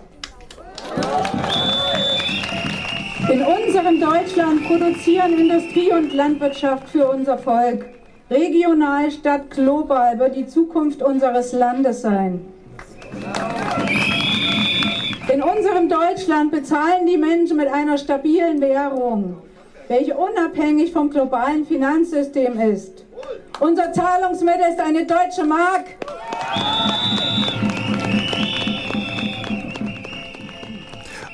[3.31, 7.87] In unserem Deutschland produzieren Industrie und Landwirtschaft für unser Volk.
[8.31, 12.41] Regional statt global wird die Zukunft unseres Landes sein.
[15.31, 19.43] In unserem Deutschland bezahlen die Menschen mit einer stabilen Währung,
[19.89, 23.05] welche unabhängig vom globalen Finanzsystem ist.
[23.61, 25.85] Unser Zahlungsmittel ist eine deutsche Mark.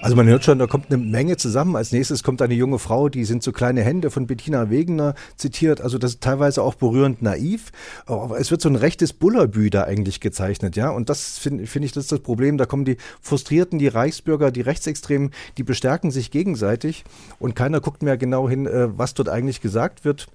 [0.02, 1.76] Also man hört schon, da kommt eine Menge zusammen.
[1.76, 5.82] Als nächstes kommt eine junge Frau, die sind so kleine Hände von Bettina Wegener zitiert.
[5.82, 7.70] Also das ist teilweise auch berührend naiv.
[8.06, 10.88] Aber es wird so ein rechtes Bullerbü da eigentlich gezeichnet, ja.
[10.88, 12.56] Und das finde find ich, das ist das Problem.
[12.56, 17.04] Da kommen die Frustrierten, die Reichsbürger, die Rechtsextremen, die bestärken sich gegenseitig
[17.38, 20.28] und keiner guckt mehr genau hin, äh, was dort eigentlich gesagt wird.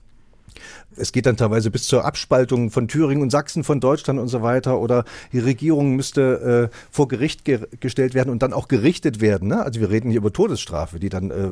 [0.96, 4.42] Es geht dann teilweise bis zur Abspaltung von Thüringen und Sachsen von Deutschland und so
[4.42, 4.80] weiter.
[4.80, 5.04] Oder
[5.34, 9.50] die Regierung müsste äh, vor Gericht ge gestellt werden und dann auch gerichtet werden.
[9.50, 9.62] Ne?
[9.62, 11.50] Also wir reden hier über Todesstrafe, die dann äh,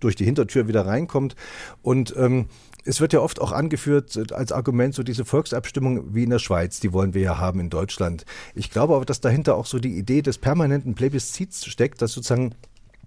[0.00, 1.34] durch die Hintertür wieder reinkommt.
[1.82, 2.46] Und ähm,
[2.84, 6.38] es wird ja oft auch angeführt äh, als Argument so diese Volksabstimmung wie in der
[6.38, 8.24] Schweiz, die wollen wir ja haben in Deutschland.
[8.54, 12.54] Ich glaube aber, dass dahinter auch so die Idee des permanenten Plebiszits steckt, dass sozusagen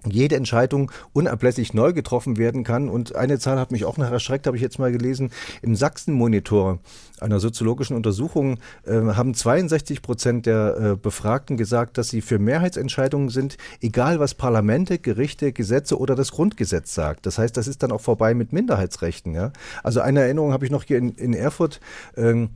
[0.05, 2.89] jede Entscheidung unablässig neu getroffen werden kann.
[2.89, 5.31] Und eine Zahl hat mich auch noch erschreckt, habe ich jetzt mal gelesen.
[5.61, 6.79] Im Sachsen-Monitor
[7.19, 13.29] einer soziologischen Untersuchung äh, haben 62 Prozent der äh, Befragten gesagt, dass sie für Mehrheitsentscheidungen
[13.29, 17.25] sind, egal was Parlamente, Gerichte, Gesetze oder das Grundgesetz sagt.
[17.25, 19.33] Das heißt, das ist dann auch vorbei mit Minderheitsrechten.
[19.33, 19.51] Ja?
[19.83, 21.79] Also eine Erinnerung habe ich noch hier in, in Erfurt.
[22.15, 22.49] Ähm,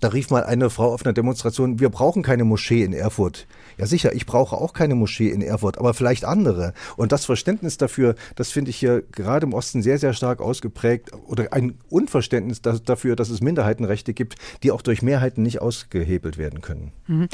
[0.00, 3.46] da rief mal eine Frau auf einer Demonstration, wir brauchen keine Moschee in Erfurt.
[3.80, 6.74] Ja sicher, ich brauche auch keine Moschee in Erfurt, aber vielleicht andere.
[6.98, 11.12] Und das Verständnis dafür, das finde ich hier gerade im Osten sehr, sehr stark ausgeprägt
[11.26, 16.60] oder ein Unverständnis dafür, dass es Minderheitenrechte gibt, die auch durch Mehrheiten nicht ausgehebelt werden
[16.60, 16.92] können.
[17.06, 17.28] Mhm.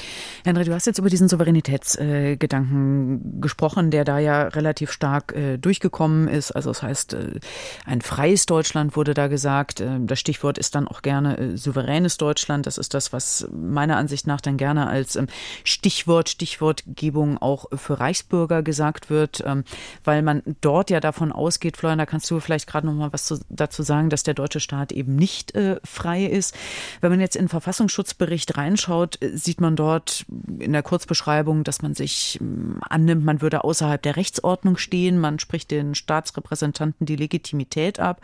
[0.44, 5.56] Henry, du hast jetzt über diesen Souveränitätsgedanken äh, gesprochen, der da ja relativ stark äh,
[5.56, 6.52] durchgekommen ist.
[6.52, 7.40] Also das heißt, äh,
[7.86, 9.80] ein freies Deutschland wurde da gesagt.
[9.80, 12.68] Äh, das Stichwort ist dann auch gerne äh, souveränes Deutschland.
[12.68, 15.26] Das ist das, was meiner Ansicht nach dann gerne als ähm,
[15.64, 19.64] Stichwort Stichwortgebung auch für Reichsbürger gesagt wird, ähm,
[20.04, 23.40] weil man dort ja davon ausgeht, Florian, da kannst du vielleicht gerade noch mal was
[23.48, 26.54] dazu sagen, dass der deutsche Staat eben nicht äh, frei ist.
[27.00, 30.26] Wenn man jetzt in den Verfassungsschutzbericht reinschaut, äh, sieht man dort
[30.58, 35.38] in der Kurzbeschreibung, dass man sich ähm, annimmt, man würde außerhalb der Rechtsordnung stehen, man
[35.38, 38.20] spricht den Staatsrepräsentanten die Legitimität ab.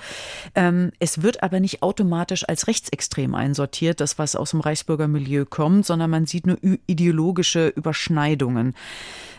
[0.54, 5.86] Ähm, es wird aber nicht automatisch als rechtsextrem einsortiert, das was aus dem Reichsbürgermilieu kommt,
[5.86, 8.74] sondern man sieht nur ideologische Überschneidungen Überschneidungen.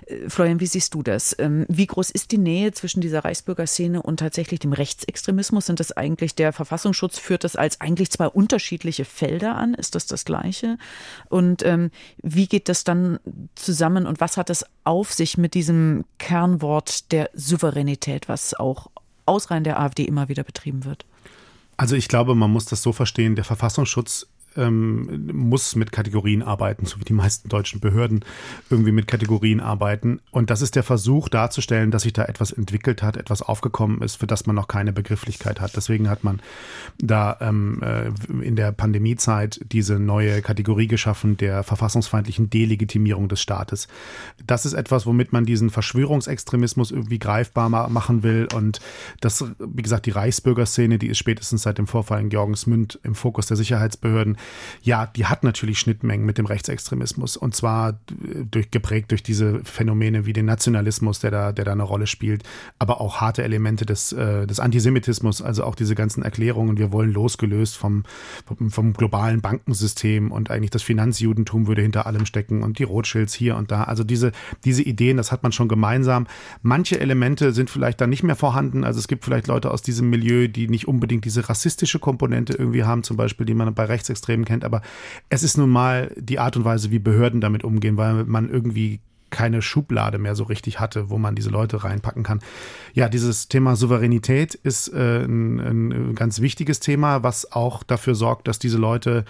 [0.06, 1.36] Äh, Florian, wie siehst du das?
[1.39, 5.66] Ähm, wie groß ist die Nähe zwischen dieser Reichsbürgerszene und tatsächlich dem Rechtsextremismus?
[5.66, 9.74] Sind das eigentlich, der Verfassungsschutz führt das als eigentlich zwei unterschiedliche Felder an?
[9.74, 10.78] Ist das das Gleiche?
[11.30, 11.89] Und ähm,
[12.22, 13.20] wie geht das dann
[13.56, 18.92] zusammen und was hat es auf sich mit diesem Kernwort der Souveränität, was auch
[19.26, 21.06] aus Reihen der AfD immer wieder betrieben wird?
[21.76, 26.86] Also ich glaube, man muss das so verstehen, der Verfassungsschutz ähm, muss mit Kategorien arbeiten,
[26.86, 28.24] so wie die meisten deutschen Behörden
[28.70, 30.20] irgendwie mit Kategorien arbeiten.
[30.32, 34.16] Und das ist der Versuch darzustellen, dass sich da etwas entwickelt hat, etwas aufgekommen ist,
[34.16, 35.76] für das man noch keine Begrifflichkeit hat.
[35.76, 36.42] Deswegen hat man
[37.00, 38.08] da ähm, äh,
[38.44, 43.88] in der Pandemiezeit diese neue Kategorie geschaffen der verfassungsfeindlichen Delegitimierung des Staates.
[44.46, 48.48] Das ist etwas, womit man diesen Verschwörungsextremismus irgendwie greifbar machen will.
[48.54, 48.80] Und
[49.22, 53.48] das, wie gesagt, die Reichsbürgerszene, die ist spätestens seit dem Vorfall in Georgensmünd im Fokus
[53.48, 54.38] der Sicherheitsbehörden
[54.82, 59.62] ja, die hat natürlich Schnittmengen mit dem Rechtsextremismus und zwar äh, durch, geprägt durch diese
[59.63, 62.43] Phänomene wie den Nationalismus, der da, der da eine Rolle spielt,
[62.79, 67.12] aber auch harte Elemente des, äh, des Antisemitismus, also auch diese ganzen Erklärungen, wir wollen
[67.12, 68.03] losgelöst vom,
[68.45, 73.34] vom, vom globalen Bankensystem und eigentlich das Finanzjudentum würde hinter allem stecken und die Rothschilds
[73.34, 73.84] hier und da.
[73.84, 74.32] Also diese,
[74.63, 76.27] diese Ideen, das hat man schon gemeinsam.
[76.62, 78.84] Manche Elemente sind vielleicht dann nicht mehr vorhanden.
[78.84, 82.84] Also es gibt vielleicht Leute aus diesem Milieu, die nicht unbedingt diese rassistische Komponente irgendwie
[82.84, 84.82] haben, zum Beispiel, die man bei Rechtsextremen Rechtsextremen kennt, aber
[85.30, 89.00] es ist nun mal die Art und Weise, wie Behörden damit umgehen, weil man irgendwie
[89.30, 92.39] keine Schublade mehr so richtig hatte, wo man diese Leute reinpacken kann.
[92.93, 98.48] Ja, dieses Thema Souveränität ist äh, ein, ein ganz wichtiges Thema, was auch dafür sorgt,
[98.48, 99.26] dass diese Leute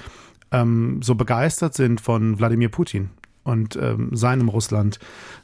[0.52, 3.12] ähm, so begeistert sind von Wladimir Putin
[3.44, 5.00] und ähm, seinem Russland,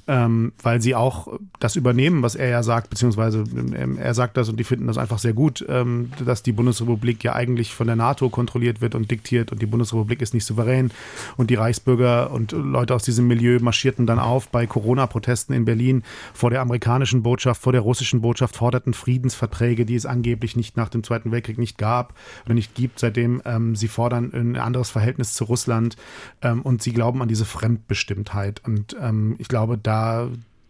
[0.10, 4.50] ähm, weil sie auch das übernehmen, was er ja sagt, beziehungsweise ähm, er sagt das
[4.50, 7.96] und die finden das einfach sehr gut, ähm, dass die Bundesrepublik ja eigentlich von der
[7.96, 10.92] NATO kontrolliert wird und diktiert und die Bundesrepublik ist nicht souverän
[11.38, 16.04] und die Reichsbürger und Leute aus diesem Milieu marschierten dann auf bei Corona-Protesten in Berlin
[16.34, 20.90] vor der amerikanischen Botschaft, vor der russischen Botschaft, forderten Friedensverträge, die es angeblich nicht nach
[20.90, 25.34] dem Zweiten Weltkrieg nicht gab oder nicht gibt, seitdem ähm, sie fordern ein anderes Verhältnis
[25.34, 25.98] zu Russland
[26.42, 28.62] ähm, und sie glauben an diese Fremd Selbstbestimmtheit.
[28.66, 29.99] Und ähm, ich glaube, da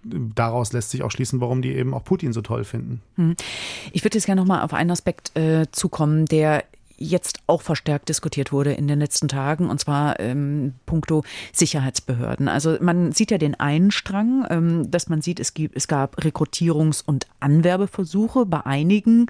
[0.03, 3.01] daraus lässt sich auch schließen, warum die eben auch Putin so toll finden.
[3.15, 3.35] Hm.
[3.91, 6.63] Ich würde jetzt gerne noch mal auf einen Aspekt äh, zukommen, der
[6.99, 12.47] jetzt auch verstärkt diskutiert wurde in den letzten Tagen, und zwar ähm, puncto Sicherheitsbehörden.
[12.47, 16.19] Also man sieht ja den einen Strang, ähm, dass man sieht, es, gibt, es gab
[16.19, 19.27] Rekrutierungs- und Anwerbeversuche bei einigen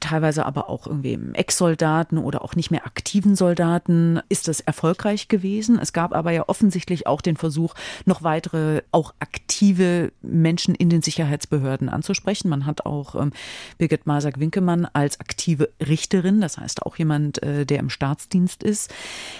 [0.00, 5.78] teilweise aber auch irgendwie Ex-Soldaten oder auch nicht mehr aktiven Soldaten ist das erfolgreich gewesen.
[5.78, 7.74] Es gab aber ja offensichtlich auch den Versuch,
[8.04, 12.48] noch weitere, auch aktive Menschen in den Sicherheitsbehörden anzusprechen.
[12.48, 13.32] Man hat auch ähm,
[13.78, 18.92] Birgit Masak-Winkemann als aktive Richterin, das heißt auch jemand, äh, der im Staatsdienst ist.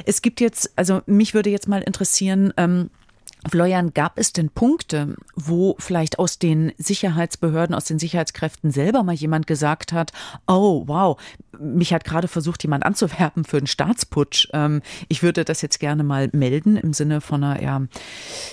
[0.07, 2.91] Es gibt jetzt, also mich würde jetzt mal interessieren, ähm,
[3.49, 9.15] Florian, gab es denn Punkte, wo vielleicht aus den Sicherheitsbehörden, aus den Sicherheitskräften selber mal
[9.15, 10.13] jemand gesagt hat,
[10.47, 11.21] oh wow,
[11.61, 14.49] mich hat gerade versucht, jemand anzuwerben für einen Staatsputsch.
[14.53, 17.83] Ähm, ich würde das jetzt gerne mal melden im Sinne von einer, ja,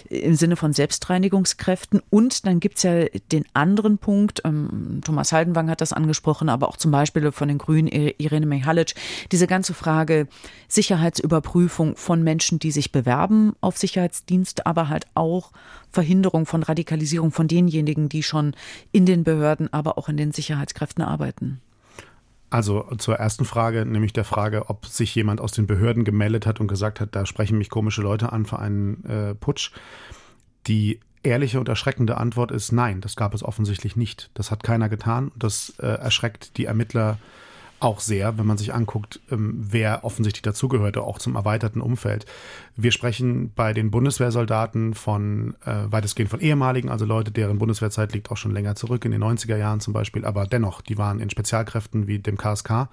[0.10, 2.02] im Sinne von Selbstreinigungskräften.
[2.10, 6.78] Und dann gibt's ja den anderen Punkt, ähm, Thomas Haldenwang hat das angesprochen, aber auch
[6.78, 8.96] zum Beispiel von den Grünen Irene Mihalic,
[9.32, 10.28] diese ganze Frage
[10.68, 15.52] Sicherheitsüberprüfung von Menschen, die sich bewerben auf Sicherheitsdienst, aber halt auch
[15.90, 18.56] Verhinderung von Radikalisierung von denjenigen, die schon
[18.92, 21.62] in den Behörden, aber auch in den Sicherheitskräften arbeiten.
[22.50, 26.60] Also zur ersten Frage, nämlich der Frage, ob sich jemand aus den Behörden gemeldet hat
[26.60, 29.72] und gesagt hat, da sprechen mich komische Leute an für einen äh, Putsch.
[30.68, 34.30] Die ehrliche und erschreckende Antwort ist nein, das gab es offensichtlich nicht.
[34.34, 35.32] Das hat keiner getan.
[35.36, 37.18] Das äh, erschreckt die Ermittler
[37.80, 42.26] auch sehr, wenn man sich anguckt, ähm, wer offensichtlich dazugehörte, auch zum erweiterten Umfeld.
[42.76, 48.32] Wir sprechen bei den Bundeswehrsoldaten von äh, weitestgehend von ehemaligen, also Leute, deren Bundeswehrzeit liegt
[48.32, 51.30] auch schon länger zurück, in den 90er Jahren zum Beispiel, aber dennoch, die waren in
[51.30, 52.90] Spezialkräften wie dem KSK.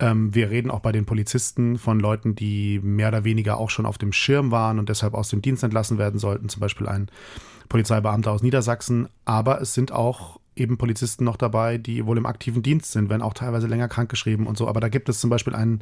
[0.00, 3.86] Ähm, wir reden auch bei den Polizisten von Leuten, die mehr oder weniger auch schon
[3.86, 7.08] auf dem Schirm waren und deshalb aus dem Dienst entlassen werden sollten, zum Beispiel ein
[7.68, 9.08] Polizeibeamter aus Niedersachsen.
[9.24, 13.22] Aber es sind auch eben Polizisten noch dabei, die wohl im aktiven Dienst sind, werden
[13.22, 14.68] auch teilweise länger krankgeschrieben und so.
[14.68, 15.80] Aber da gibt es zum Beispiel einen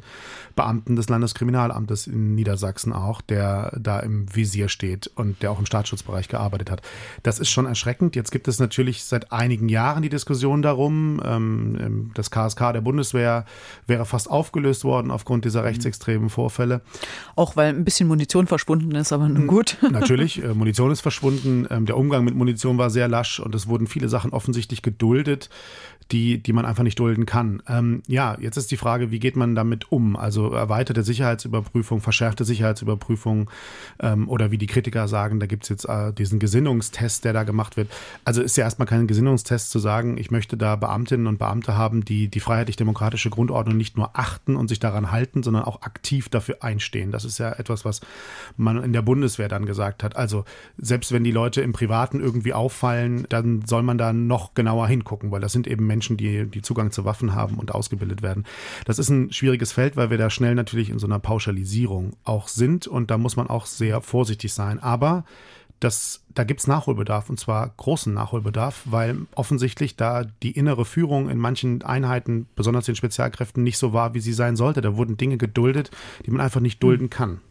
[0.55, 5.65] Beamten des Landeskriminalamtes in Niedersachsen auch, der da im Visier steht und der auch im
[5.65, 6.81] Staatsschutzbereich gearbeitet hat.
[7.23, 8.15] Das ist schon erschreckend.
[8.15, 12.81] Jetzt gibt es natürlich seit einigen Jahren die Diskussion darum, ähm, ähm das KSK der
[12.81, 13.45] Bundeswehr
[13.85, 16.81] wäre fast aufgelöst worden aufgrund dieser rechtsextremen Vorfälle.
[17.35, 19.77] Auch weil ein bisschen Munition verschwunden ist, aber nun gut.
[19.91, 21.67] Natürlich, äh, Munition ist verschwunden.
[21.69, 24.81] Ähm, der Umgang mit Munition war sehr lasch und es wurden viele Sachen offensichtlich offensichtlich
[24.81, 25.49] geduldet,
[26.11, 27.61] die, die man einfach nicht dulden kann.
[27.67, 30.15] Ähm, ja, jetzt ist die Frage, wie geht man damit um?
[30.15, 33.49] Also erweiterte Sicherheitsüberprüfung, verschärfte Sicherheitsüberprüfung
[33.99, 37.43] ähm, oder wie die Kritiker sagen, da gibt es jetzt äh, diesen Gesinnungstest, der da
[37.43, 37.89] gemacht wird.
[38.23, 42.05] Also ist ja erstmal kein Gesinnungstest zu sagen, ich möchte da Beamtinnen und Beamte haben,
[42.05, 46.63] die die freiheitlich-demokratische Grundordnung nicht nur achten und sich daran halten, sondern auch aktiv dafür
[46.63, 47.11] einstehen.
[47.11, 48.01] Das ist ja etwas, was
[48.55, 50.15] man in der Bundeswehr dann gesagt hat.
[50.15, 50.45] Also
[50.77, 55.31] selbst wenn die Leute im Privaten irgendwie auffallen, dann soll man da noch genauer hingucken,
[55.31, 58.45] weil das sind eben Menschen, die, die Zugang zu Waffen haben und ausgebildet werden.
[58.85, 62.47] Das ist ein schwieriges Feld, weil wir da schnell natürlich in so einer Pauschalisierung auch
[62.47, 64.79] sind und da muss man auch sehr vorsichtig sein.
[64.79, 65.25] Aber
[65.79, 71.29] das, da gibt es Nachholbedarf und zwar großen Nachholbedarf, weil offensichtlich da die innere Führung
[71.29, 74.81] in manchen Einheiten, besonders den Spezialkräften, nicht so war, wie sie sein sollte.
[74.81, 75.91] Da wurden Dinge geduldet,
[76.25, 77.41] die man einfach nicht dulden kann.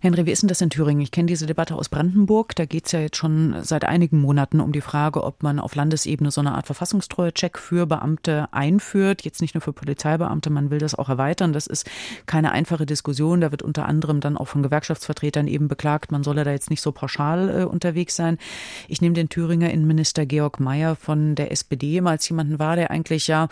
[0.00, 1.00] Henry, wie ist denn das in Thüringen?
[1.00, 2.54] Ich kenne diese Debatte aus Brandenburg.
[2.54, 5.74] Da geht es ja jetzt schon seit einigen Monaten um die Frage, ob man auf
[5.74, 9.22] Landesebene so eine Art Verfassungstreue-Check für Beamte einführt.
[9.22, 11.52] Jetzt nicht nur für Polizeibeamte, man will das auch erweitern.
[11.52, 11.90] Das ist
[12.26, 13.40] keine einfache Diskussion.
[13.40, 16.80] Da wird unter anderem dann auch von Gewerkschaftsvertretern eben beklagt, man solle da jetzt nicht
[16.80, 18.38] so pauschal äh, unterwegs sein.
[18.86, 22.92] Ich nehme den Thüringer Innenminister Georg Mayer von der SPD mal als jemanden wahr, der
[22.92, 23.48] eigentlich ja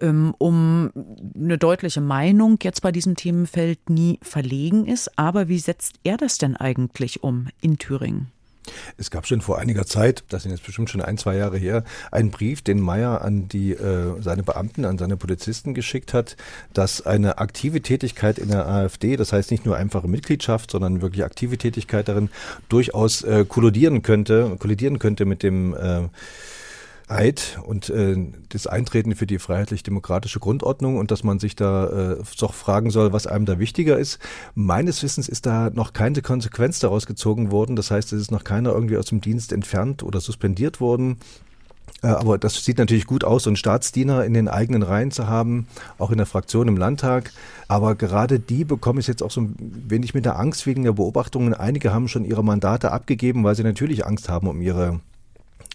[0.00, 0.92] ähm, um
[1.34, 5.18] eine deutliche Meinung jetzt bei diesem Themenfeld nie verlegen ist.
[5.18, 8.28] Aber wie setzt setzt er das denn eigentlich um in Thüringen?
[8.98, 11.82] Es gab schon vor einiger Zeit, das sind jetzt bestimmt schon ein, zwei Jahre her,
[12.12, 16.36] einen Brief, den Meyer an die, äh, seine Beamten, an seine Polizisten geschickt hat,
[16.72, 21.24] dass eine aktive Tätigkeit in der AfD, das heißt nicht nur einfache Mitgliedschaft, sondern wirklich
[21.24, 22.28] aktive Tätigkeit darin,
[22.68, 26.08] durchaus äh, kollidieren könnte, kollidieren könnte mit dem äh,
[27.10, 28.16] Eid und äh,
[28.48, 33.12] das Eintreten für die freiheitlich-demokratische Grundordnung und dass man sich da äh, doch fragen soll,
[33.12, 34.18] was einem da wichtiger ist.
[34.54, 37.76] Meines Wissens ist da noch keine Konsequenz daraus gezogen worden.
[37.76, 41.18] Das heißt, es ist noch keiner irgendwie aus dem Dienst entfernt oder suspendiert worden.
[42.02, 45.26] Äh, aber das sieht natürlich gut aus, so einen Staatsdiener in den eigenen Reihen zu
[45.26, 45.66] haben,
[45.98, 47.32] auch in der Fraktion im Landtag.
[47.68, 50.92] Aber gerade die bekommen es jetzt auch so ein wenig mit der Angst wegen der
[50.92, 51.54] Beobachtungen.
[51.54, 55.00] Einige haben schon ihre Mandate abgegeben, weil sie natürlich Angst haben um ihre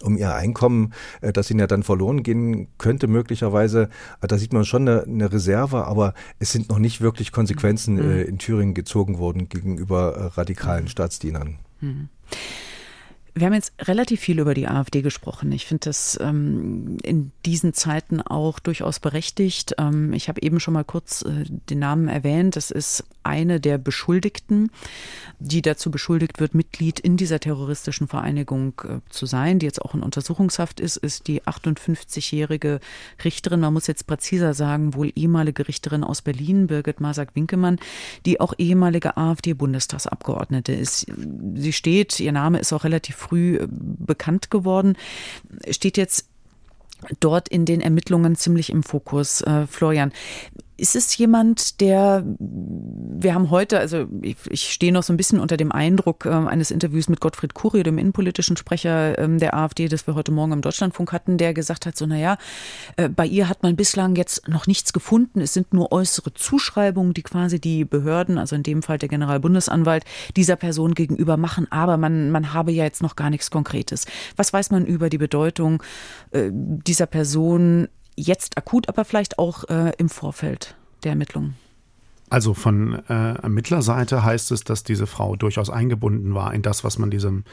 [0.02, 3.90] um ihr Einkommen, äh, das ihnen ja dann verloren gehen könnte möglicherweise.
[4.22, 7.96] Äh, da sieht man schon eine, eine Reserve, aber es sind noch nicht wirklich Konsequenzen
[7.96, 8.26] mhm.
[8.28, 11.58] in Thüringen gezogen worden gegenüber radikalen Staatsdienern.
[11.82, 12.10] Mhm.
[13.38, 15.52] Wir haben jetzt relativ viel über die AfD gesprochen.
[15.52, 19.76] Ich finde das ähm, in diesen Zeiten auch durchaus berechtigt.
[19.78, 22.56] Ähm, ich habe eben schon mal kurz äh, den Namen erwähnt.
[22.56, 24.72] Das ist eine der Beschuldigten,
[25.40, 29.96] die dazu beschuldigt wird, Mitglied in dieser terroristischen Vereinigung äh, zu sein, die jetzt auch
[29.96, 32.80] in Untersuchungshaft ist, ist die 58-jährige
[33.26, 37.80] Richterin, man muss jetzt präziser sagen, wohl ehemalige Richterin aus Berlin, Birgit Masak-Winkemann,
[38.26, 41.08] die auch ehemalige AfD-Bundestagsabgeordnete ist.
[41.56, 44.98] Sie steht, ihr Name ist auch relativ früh äh, bekannt geworden,
[45.70, 46.28] steht jetzt
[47.20, 49.42] dort in den Ermittlungen ziemlich im Fokus.
[49.42, 50.12] Äh, Florian,
[50.78, 55.40] ist es jemand, der, wir haben heute, also ich, ich stehe noch so ein bisschen
[55.40, 59.88] unter dem Eindruck äh, eines Interviews mit Gottfried Kurie, dem innenpolitischen Sprecher ähm, der AfD,
[59.88, 62.38] das wir heute Morgen im Deutschlandfunk hatten, der gesagt hat, so naja,
[62.98, 65.40] äh, bei ihr hat man bislang jetzt noch nichts gefunden.
[65.40, 70.04] Es sind nur äußere Zuschreibungen, die quasi die Behörden, also in dem Fall der Generalbundesanwalt,
[70.36, 71.72] dieser Person gegenüber machen.
[71.72, 74.06] Aber man, man habe ja jetzt noch gar nichts Konkretes.
[74.36, 75.82] Was weiß man über die Bedeutung
[76.32, 81.56] äh, dieser Person jetzt akut, aber vielleicht auch äh, im Vorfeld der Ermittlungen?
[82.28, 86.98] Also von äh, Ermittlerseite heißt es, dass diese Frau durchaus eingebunden war in das, was
[86.98, 87.44] man diesem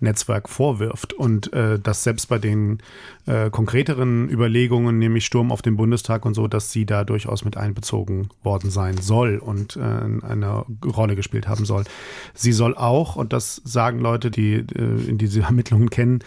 [0.00, 2.78] Netzwerk vorwirft und äh, dass selbst bei den
[3.26, 7.58] äh, konkreteren Überlegungen, nämlich Sturm auf den Bundestag und so, dass sie da durchaus mit
[7.58, 11.84] einbezogen worden sein soll und äh, eine Rolle gespielt haben soll.
[12.32, 16.20] Sie soll auch, und das sagen Leute, die äh, in diese Ermittlungen kennen,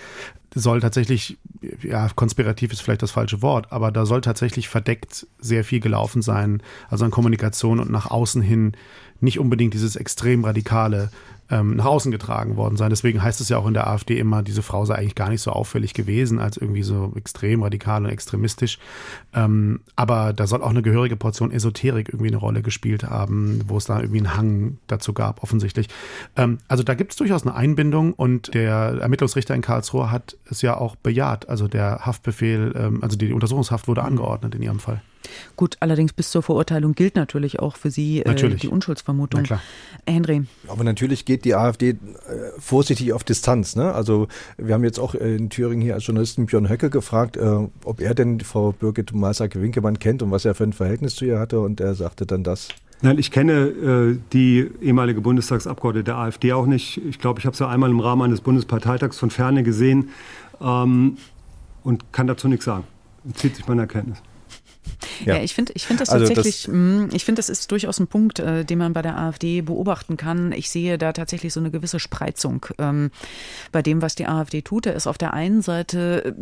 [0.55, 1.37] soll tatsächlich,
[1.83, 6.21] ja, konspirativ ist vielleicht das falsche Wort, aber da soll tatsächlich verdeckt sehr viel gelaufen
[6.21, 8.71] sein, also an Kommunikation und nach außen hin
[9.19, 11.11] nicht unbedingt dieses extrem radikale
[11.49, 12.89] ähm, nach außen getragen worden sein.
[12.89, 15.41] Deswegen heißt es ja auch in der AfD immer, diese Frau sei eigentlich gar nicht
[15.41, 18.79] so auffällig gewesen, als irgendwie so extrem radikal und extremistisch.
[19.33, 23.77] Ähm, aber da soll auch eine gehörige Portion Esoterik irgendwie eine Rolle gespielt haben, wo
[23.77, 25.87] es da irgendwie einen Hang dazu gab, offensichtlich.
[26.35, 30.61] Ähm, also da gibt es durchaus eine Einbindung und der Ermittlungsrichter in Karlsruhe hat es
[30.61, 31.47] ja auch bejaht.
[31.49, 35.01] Also der Haftbefehl, ähm, also die Untersuchungshaft wurde angeordnet in ihrem Fall.
[35.55, 39.41] Gut, allerdings bis zur Verurteilung gilt natürlich auch für Sie äh, die Unschuldsvermutung.
[39.41, 39.61] Na klar.
[40.07, 40.43] Henry.
[40.67, 41.95] Aber natürlich geht die AfD äh,
[42.57, 43.75] vorsichtig auf Distanz.
[43.75, 43.93] Ne?
[43.93, 48.01] Also wir haben jetzt auch in Thüringen hier als Journalisten Björn Höcke gefragt, äh, ob
[48.01, 51.59] er denn Frau Birgit Masak-Winkemann kennt und was er für ein Verhältnis zu ihr hatte.
[51.59, 52.69] Und er sagte dann das.
[53.01, 57.01] Nein, ich kenne äh, die ehemalige Bundestagsabgeordnete der AfD auch nicht.
[57.05, 60.09] Ich glaube, ich habe sie einmal im Rahmen eines Bundesparteitags von Ferne gesehen
[60.61, 61.17] ähm,
[61.83, 62.85] und kann dazu nichts sagen.
[63.33, 64.21] Zieht sich meine Erkenntnis.
[65.25, 67.71] Ja, ja ich finde ich finde das also tatsächlich, das mm, ich finde, das ist
[67.71, 70.51] durchaus ein Punkt, äh, den man bei der AfD beobachten kann.
[70.51, 73.11] Ich sehe da tatsächlich so eine gewisse Spreizung ähm,
[73.71, 74.85] bei dem, was die AfD tut.
[74.85, 76.33] Da ist auf der einen Seite äh,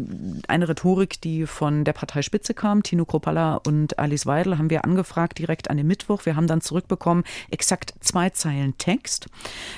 [0.47, 2.83] eine Rhetorik, die von der Parteispitze kam.
[2.83, 6.25] Tino Kropalla und Alice Weidel haben wir angefragt direkt an den Mittwoch.
[6.25, 9.27] Wir haben dann zurückbekommen exakt zwei Zeilen Text,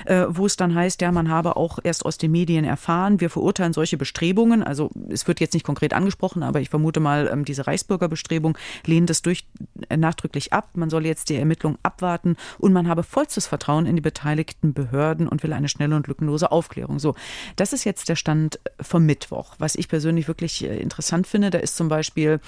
[0.04, 3.30] äh, wo es dann heißt, ja, man habe auch erst aus den Medien erfahren, wir
[3.30, 4.62] verurteilen solche Bestrebungen.
[4.62, 9.10] Also es wird jetzt nicht konkret angesprochen, aber ich vermute mal, ähm, diese Reichsbürgerbestrebung lehnt
[9.10, 9.46] es durch,
[9.88, 10.70] äh, nachdrücklich ab.
[10.74, 15.28] Man soll jetzt die Ermittlungen abwarten und man habe vollstes Vertrauen in die beteiligten Behörden
[15.28, 16.98] und will eine schnelle und lückenlose Aufklärung.
[16.98, 17.14] So,
[17.56, 19.54] das ist jetzt der Stand vom Mittwoch.
[19.58, 22.40] Was ich persönlich wirklich äh, interessant finde, da ist zum Beispiel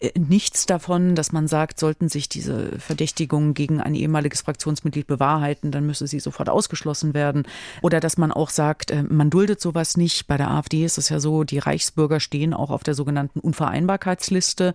[0.00, 5.70] äh, nichts davon, dass man sagt, sollten sich diese Verdächtigungen gegen ein ehemaliges Fraktionsmitglied bewahrheiten,
[5.70, 7.44] dann müsse sie sofort ausgeschlossen werden.
[7.82, 10.26] Oder dass man auch sagt, man duldet sowas nicht.
[10.26, 14.74] Bei der AfD ist es ja so, die Reichsbürger stehen auch auf der sogenannten Unvereinbarkeitsliste.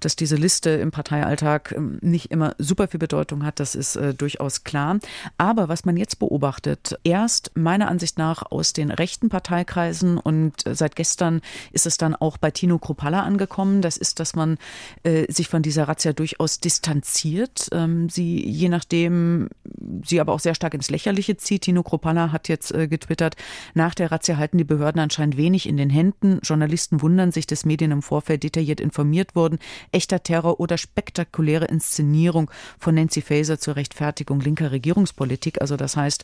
[0.00, 4.14] Das diese Liste im Parteialltag ähm, nicht immer super viel Bedeutung hat, das ist äh,
[4.14, 4.98] durchaus klar.
[5.38, 10.74] Aber was man jetzt beobachtet, erst meiner Ansicht nach aus den rechten Parteikreisen und äh,
[10.74, 11.40] seit gestern
[11.72, 14.58] ist es dann auch bei Tino Kropalla angekommen, das ist, dass man
[15.02, 17.68] äh, sich von dieser Razzia durchaus distanziert.
[17.72, 19.48] Ähm, sie, je nachdem,
[20.04, 21.62] sie aber auch sehr stark ins Lächerliche zieht.
[21.62, 23.36] Tino Kropalla hat jetzt äh, getwittert,
[23.74, 26.40] nach der Razzia halten die Behörden anscheinend wenig in den Händen.
[26.42, 29.58] Journalisten wundern sich, dass Medien im Vorfeld detailliert informiert wurden.
[30.06, 32.48] Echter Terror oder spektakuläre Inszenierung
[32.78, 35.60] von Nancy Faeser zur Rechtfertigung linker Regierungspolitik.
[35.60, 36.22] Also das heißt,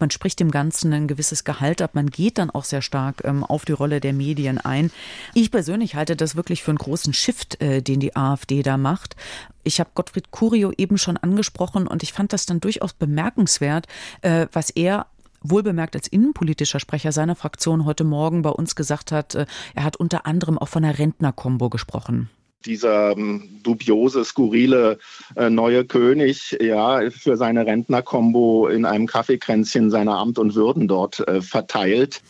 [0.00, 1.94] man spricht dem Ganzen ein gewisses Gehalt ab.
[1.94, 4.90] Man geht dann auch sehr stark ähm, auf die Rolle der Medien ein.
[5.32, 9.14] Ich persönlich halte das wirklich für einen großen Shift, äh, den die AfD da macht.
[9.62, 13.86] Ich habe Gottfried Curio eben schon angesprochen und ich fand das dann durchaus bemerkenswert,
[14.22, 15.06] äh, was er
[15.40, 19.98] wohlbemerkt als innenpolitischer Sprecher seiner Fraktion heute Morgen bei uns gesagt hat, äh, er hat
[19.98, 22.28] unter anderem auch von einer Rentnerkombo gesprochen
[22.64, 24.98] dieser ähm, dubiose, skurrile
[25.36, 31.26] äh, neue König ja für seine Rentnerkombo in einem Kaffeekränzchen seine Amt und Würden dort
[31.26, 32.22] äh, verteilt.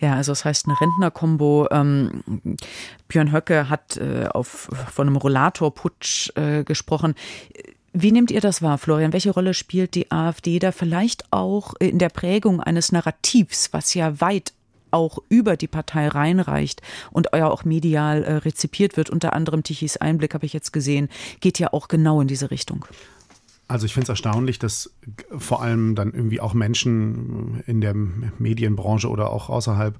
[0.00, 1.68] Ja, also das heißt eine Rentnerkombo.
[1.70, 2.22] Ähm,
[3.08, 7.14] Björn Höcke hat äh, auf, von einem Rollatorputsch äh, gesprochen.
[7.92, 9.12] Wie nehmt ihr das wahr, Florian?
[9.12, 14.20] Welche Rolle spielt die AfD da vielleicht auch in der Prägung eines Narrativs, was ja
[14.20, 14.54] weit
[14.92, 19.96] auch über die Partei reinreicht und ja auch medial äh, rezipiert wird, unter anderem Tichys
[19.96, 21.08] Einblick habe ich jetzt gesehen,
[21.40, 22.86] geht ja auch genau in diese Richtung.
[23.68, 24.92] Also ich finde es erstaunlich, dass
[25.38, 29.98] vor allem dann irgendwie auch Menschen in der Medienbranche oder auch außerhalb,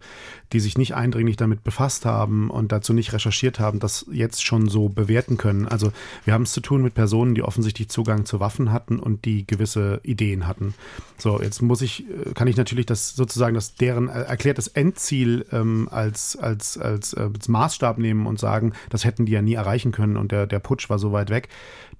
[0.52, 4.68] die sich nicht eindringlich damit befasst haben und dazu nicht recherchiert haben, das jetzt schon
[4.68, 5.66] so bewerten können.
[5.66, 5.90] Also
[6.24, 9.46] wir haben es zu tun mit Personen, die offensichtlich Zugang zu Waffen hatten und die
[9.46, 10.74] gewisse Ideen hatten.
[11.16, 12.04] So, jetzt muss ich,
[12.34, 17.48] kann ich natürlich das sozusagen das deren erklärtes Endziel ähm, als, als, als, äh, als
[17.48, 20.90] Maßstab nehmen und sagen, das hätten die ja nie erreichen können und der, der Putsch
[20.90, 21.48] war so weit weg.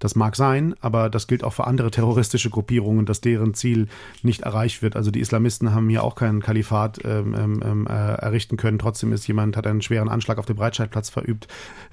[0.01, 3.89] Das mag sein, aber das gilt auch für andere terroristische Gruppierungen, dass deren Ziel
[4.23, 4.97] nicht erreicht wird.
[4.97, 8.79] Also die Islamisten haben hier auch kein Kalifat ähm, ähm, ähm, äh, errichten können.
[8.79, 11.49] Trotzdem ist jemand, hat einen schweren Anschlag auf dem Breitscheidplatz verübt,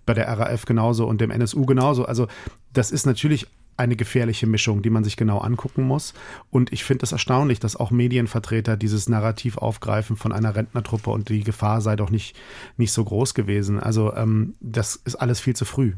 [0.05, 2.05] bei der RAF genauso und dem NSU genauso.
[2.05, 2.28] Also
[2.74, 3.47] das ist natürlich
[3.80, 6.14] eine gefährliche Mischung, die man sich genau angucken muss.
[6.51, 11.30] Und ich finde es erstaunlich, dass auch Medienvertreter dieses Narrativ aufgreifen von einer Rentnertruppe und
[11.30, 12.36] die Gefahr sei doch nicht,
[12.76, 13.80] nicht so groß gewesen.
[13.80, 15.93] Also ähm, das ist alles viel zu früh.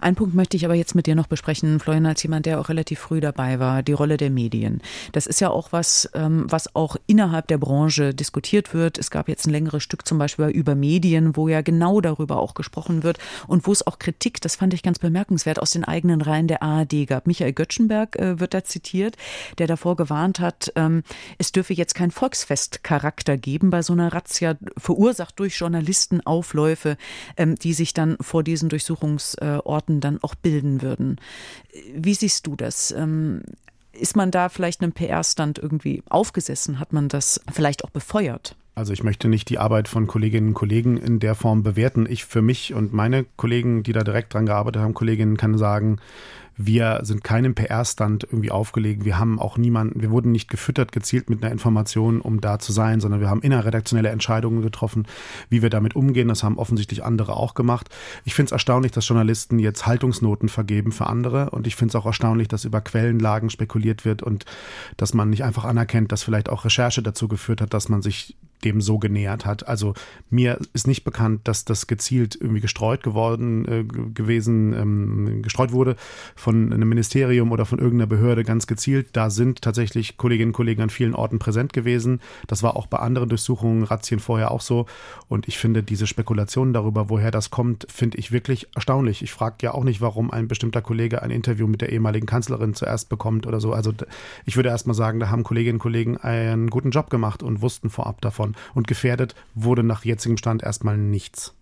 [0.00, 2.68] Ein Punkt möchte ich aber jetzt mit dir noch besprechen, Florian, als jemand, der auch
[2.70, 4.80] relativ früh dabei war, die Rolle der Medien.
[5.12, 8.96] Das ist ja auch was, ähm, was auch innerhalb der Branche diskutiert wird.
[8.96, 12.54] Es gab jetzt ein längeres Stück zum Beispiel über Medien, wo ja genau darüber auch
[12.54, 16.22] gesprochen wird und wo es auch Kritik, das fand ich ganz bemerkenswert, aus den eigenen
[16.22, 17.26] Reihen der ARD gab.
[17.26, 19.16] Michael Göttschenberg äh, wird da zitiert,
[19.58, 21.02] der davor gewarnt hat, ähm,
[21.36, 26.96] es dürfe jetzt kein Volksfestcharakter geben bei so einer Razzia, verursacht durch Journalisten Aufläufe,
[27.36, 31.16] ähm, die sich dann vor diesen Durchsuchungsorten Experten dann auch bilden würden.
[31.94, 32.92] Wie siehst du das?
[32.92, 33.42] Ähm,
[33.92, 36.78] ist man da vielleicht einem PR-Stand irgendwie aufgesessen?
[36.78, 38.54] Hat man das vielleicht auch befeuert?
[38.74, 42.06] Also ich möchte nicht die Arbeit von Kolleginnen und Kollegen in der Form bewerten.
[42.08, 45.98] Ich für mich und meine Kollegen, die da direkt dran gearbeitet haben, Kolleginnen, kann sagen,
[46.66, 49.04] wir sind keinem PR-Stand irgendwie aufgelegen.
[49.04, 52.72] Wir haben auch niemanden, wir wurden nicht gefüttert, gezielt mit einer Information, um da zu
[52.72, 55.06] sein, sondern wir haben innerredaktionelle Entscheidungen getroffen,
[55.48, 56.28] wie wir damit umgehen.
[56.28, 57.88] Das haben offensichtlich andere auch gemacht.
[58.24, 61.50] Ich finde es erstaunlich, dass Journalisten jetzt Haltungsnoten vergeben für andere.
[61.50, 64.44] Und ich finde es auch erstaunlich, dass über Quellenlagen spekuliert wird und
[64.98, 68.36] dass man nicht einfach anerkennt, dass vielleicht auch Recherche dazu geführt hat, dass man sich
[68.64, 69.66] dem so genähert hat.
[69.66, 69.94] Also
[70.28, 75.96] mir ist nicht bekannt, dass das gezielt irgendwie gestreut geworden äh, gewesen, ähm, gestreut wurde
[76.34, 79.08] von einem Ministerium oder von irgendeiner Behörde ganz gezielt.
[79.12, 82.20] Da sind tatsächlich Kolleginnen und Kollegen an vielen Orten präsent gewesen.
[82.46, 84.86] Das war auch bei anderen Durchsuchungen, Razzien vorher auch so.
[85.28, 89.22] Und ich finde diese Spekulationen darüber, woher das kommt, finde ich wirklich erstaunlich.
[89.22, 92.74] Ich frage ja auch nicht, warum ein bestimmter Kollege ein Interview mit der ehemaligen Kanzlerin
[92.74, 93.72] zuerst bekommt oder so.
[93.72, 93.92] Also
[94.44, 97.62] ich würde erst mal sagen, da haben Kolleginnen und Kollegen einen guten Job gemacht und
[97.62, 101.54] wussten vorab davon geworden und gefährdet wurde nach jetzigem Stand erstmal nichts.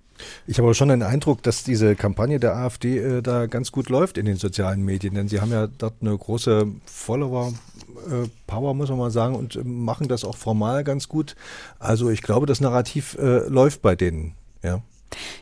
[0.49, 3.89] Ich habe aber schon den Eindruck, dass diese Kampagne der AfD äh, da ganz gut
[3.89, 8.89] läuft in den sozialen Medien, denn sie haben ja dort eine große Follower-Power, äh, muss
[8.89, 11.37] man mal sagen, und äh, machen das auch formal ganz gut.
[11.79, 14.35] Also ich glaube, das Narrativ äh, läuft bei denen.
[14.65, 14.83] Ja.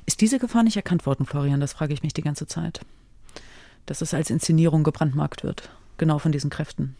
[0.04, 1.60] Ist diese Gefahr nicht erkannt worden, Florian?
[1.60, 2.80] Das frage ich mich die ganze Zeit.
[3.86, 6.96] Dass es als Inszenierung gebrandmarkt wird, genau von diesen Kräften.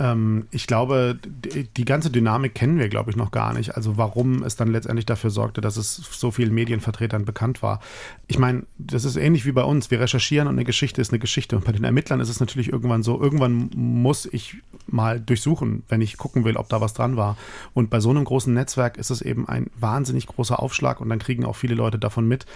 [0.00, 3.76] Ähm, ich glaube, die, die, ganze Dynamik kennen wir, glaube ich, noch gar nicht.
[3.76, 7.80] Also warum es dann letztendlich dafür sorgte, dass es so vielen Medienvertretern bekannt war.
[8.26, 9.90] Ich meine, das ist ähnlich wie bei uns.
[9.90, 11.56] Wir recherchieren und eine Geschichte ist eine Geschichte.
[11.56, 16.00] Und bei den Ermittlern ist es natürlich irgendwann so, irgendwann muss ich mal durchsuchen, wenn
[16.00, 17.36] ich gucken will, ob da was dran war.
[17.72, 21.20] Und bei so einem großen Netzwerk ist es eben ein wahnsinnig großer Aufschlag und dann
[21.20, 22.46] kriegen auch viele Leute davon mit.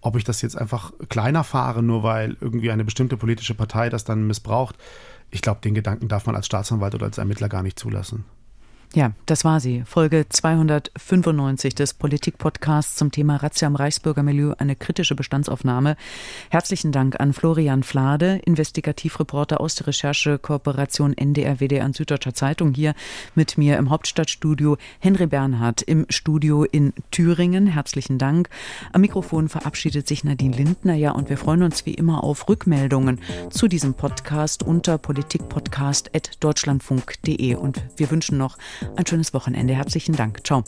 [0.00, 4.04] Ob ich das jetzt einfach kleiner fahre, nur weil irgendwie eine bestimmte politische Partei das
[4.04, 4.76] dann missbraucht,
[5.30, 8.24] ich glaube, den Gedanken darf man als Staatsanwalt oder als Ermittler gar nicht zulassen.
[8.94, 9.82] Ja, das war sie.
[9.84, 15.94] Folge 295 des Politik-Podcasts zum Thema Razzia im Reichsbürgermilieu, eine kritische Bestandsaufnahme.
[16.48, 22.94] Herzlichen Dank an Florian Flade, Investigativreporter aus der Recherchekooperation NDR, WDR und Süddeutscher Zeitung, hier
[23.34, 24.78] mit mir im Hauptstadtstudio.
[25.00, 27.66] Henry Bernhard im Studio in Thüringen.
[27.66, 28.48] Herzlichen Dank.
[28.94, 30.94] Am Mikrofon verabschiedet sich Nadine Lindner.
[30.94, 33.20] Ja, und wir freuen uns wie immer auf Rückmeldungen
[33.50, 37.54] zu diesem Podcast unter politikpodcast.deutschlandfunk.de.
[37.56, 38.56] Und wir wünschen noch
[38.96, 39.74] ein schönes Wochenende.
[39.74, 40.46] Herzlichen Dank.
[40.46, 40.64] Ciao.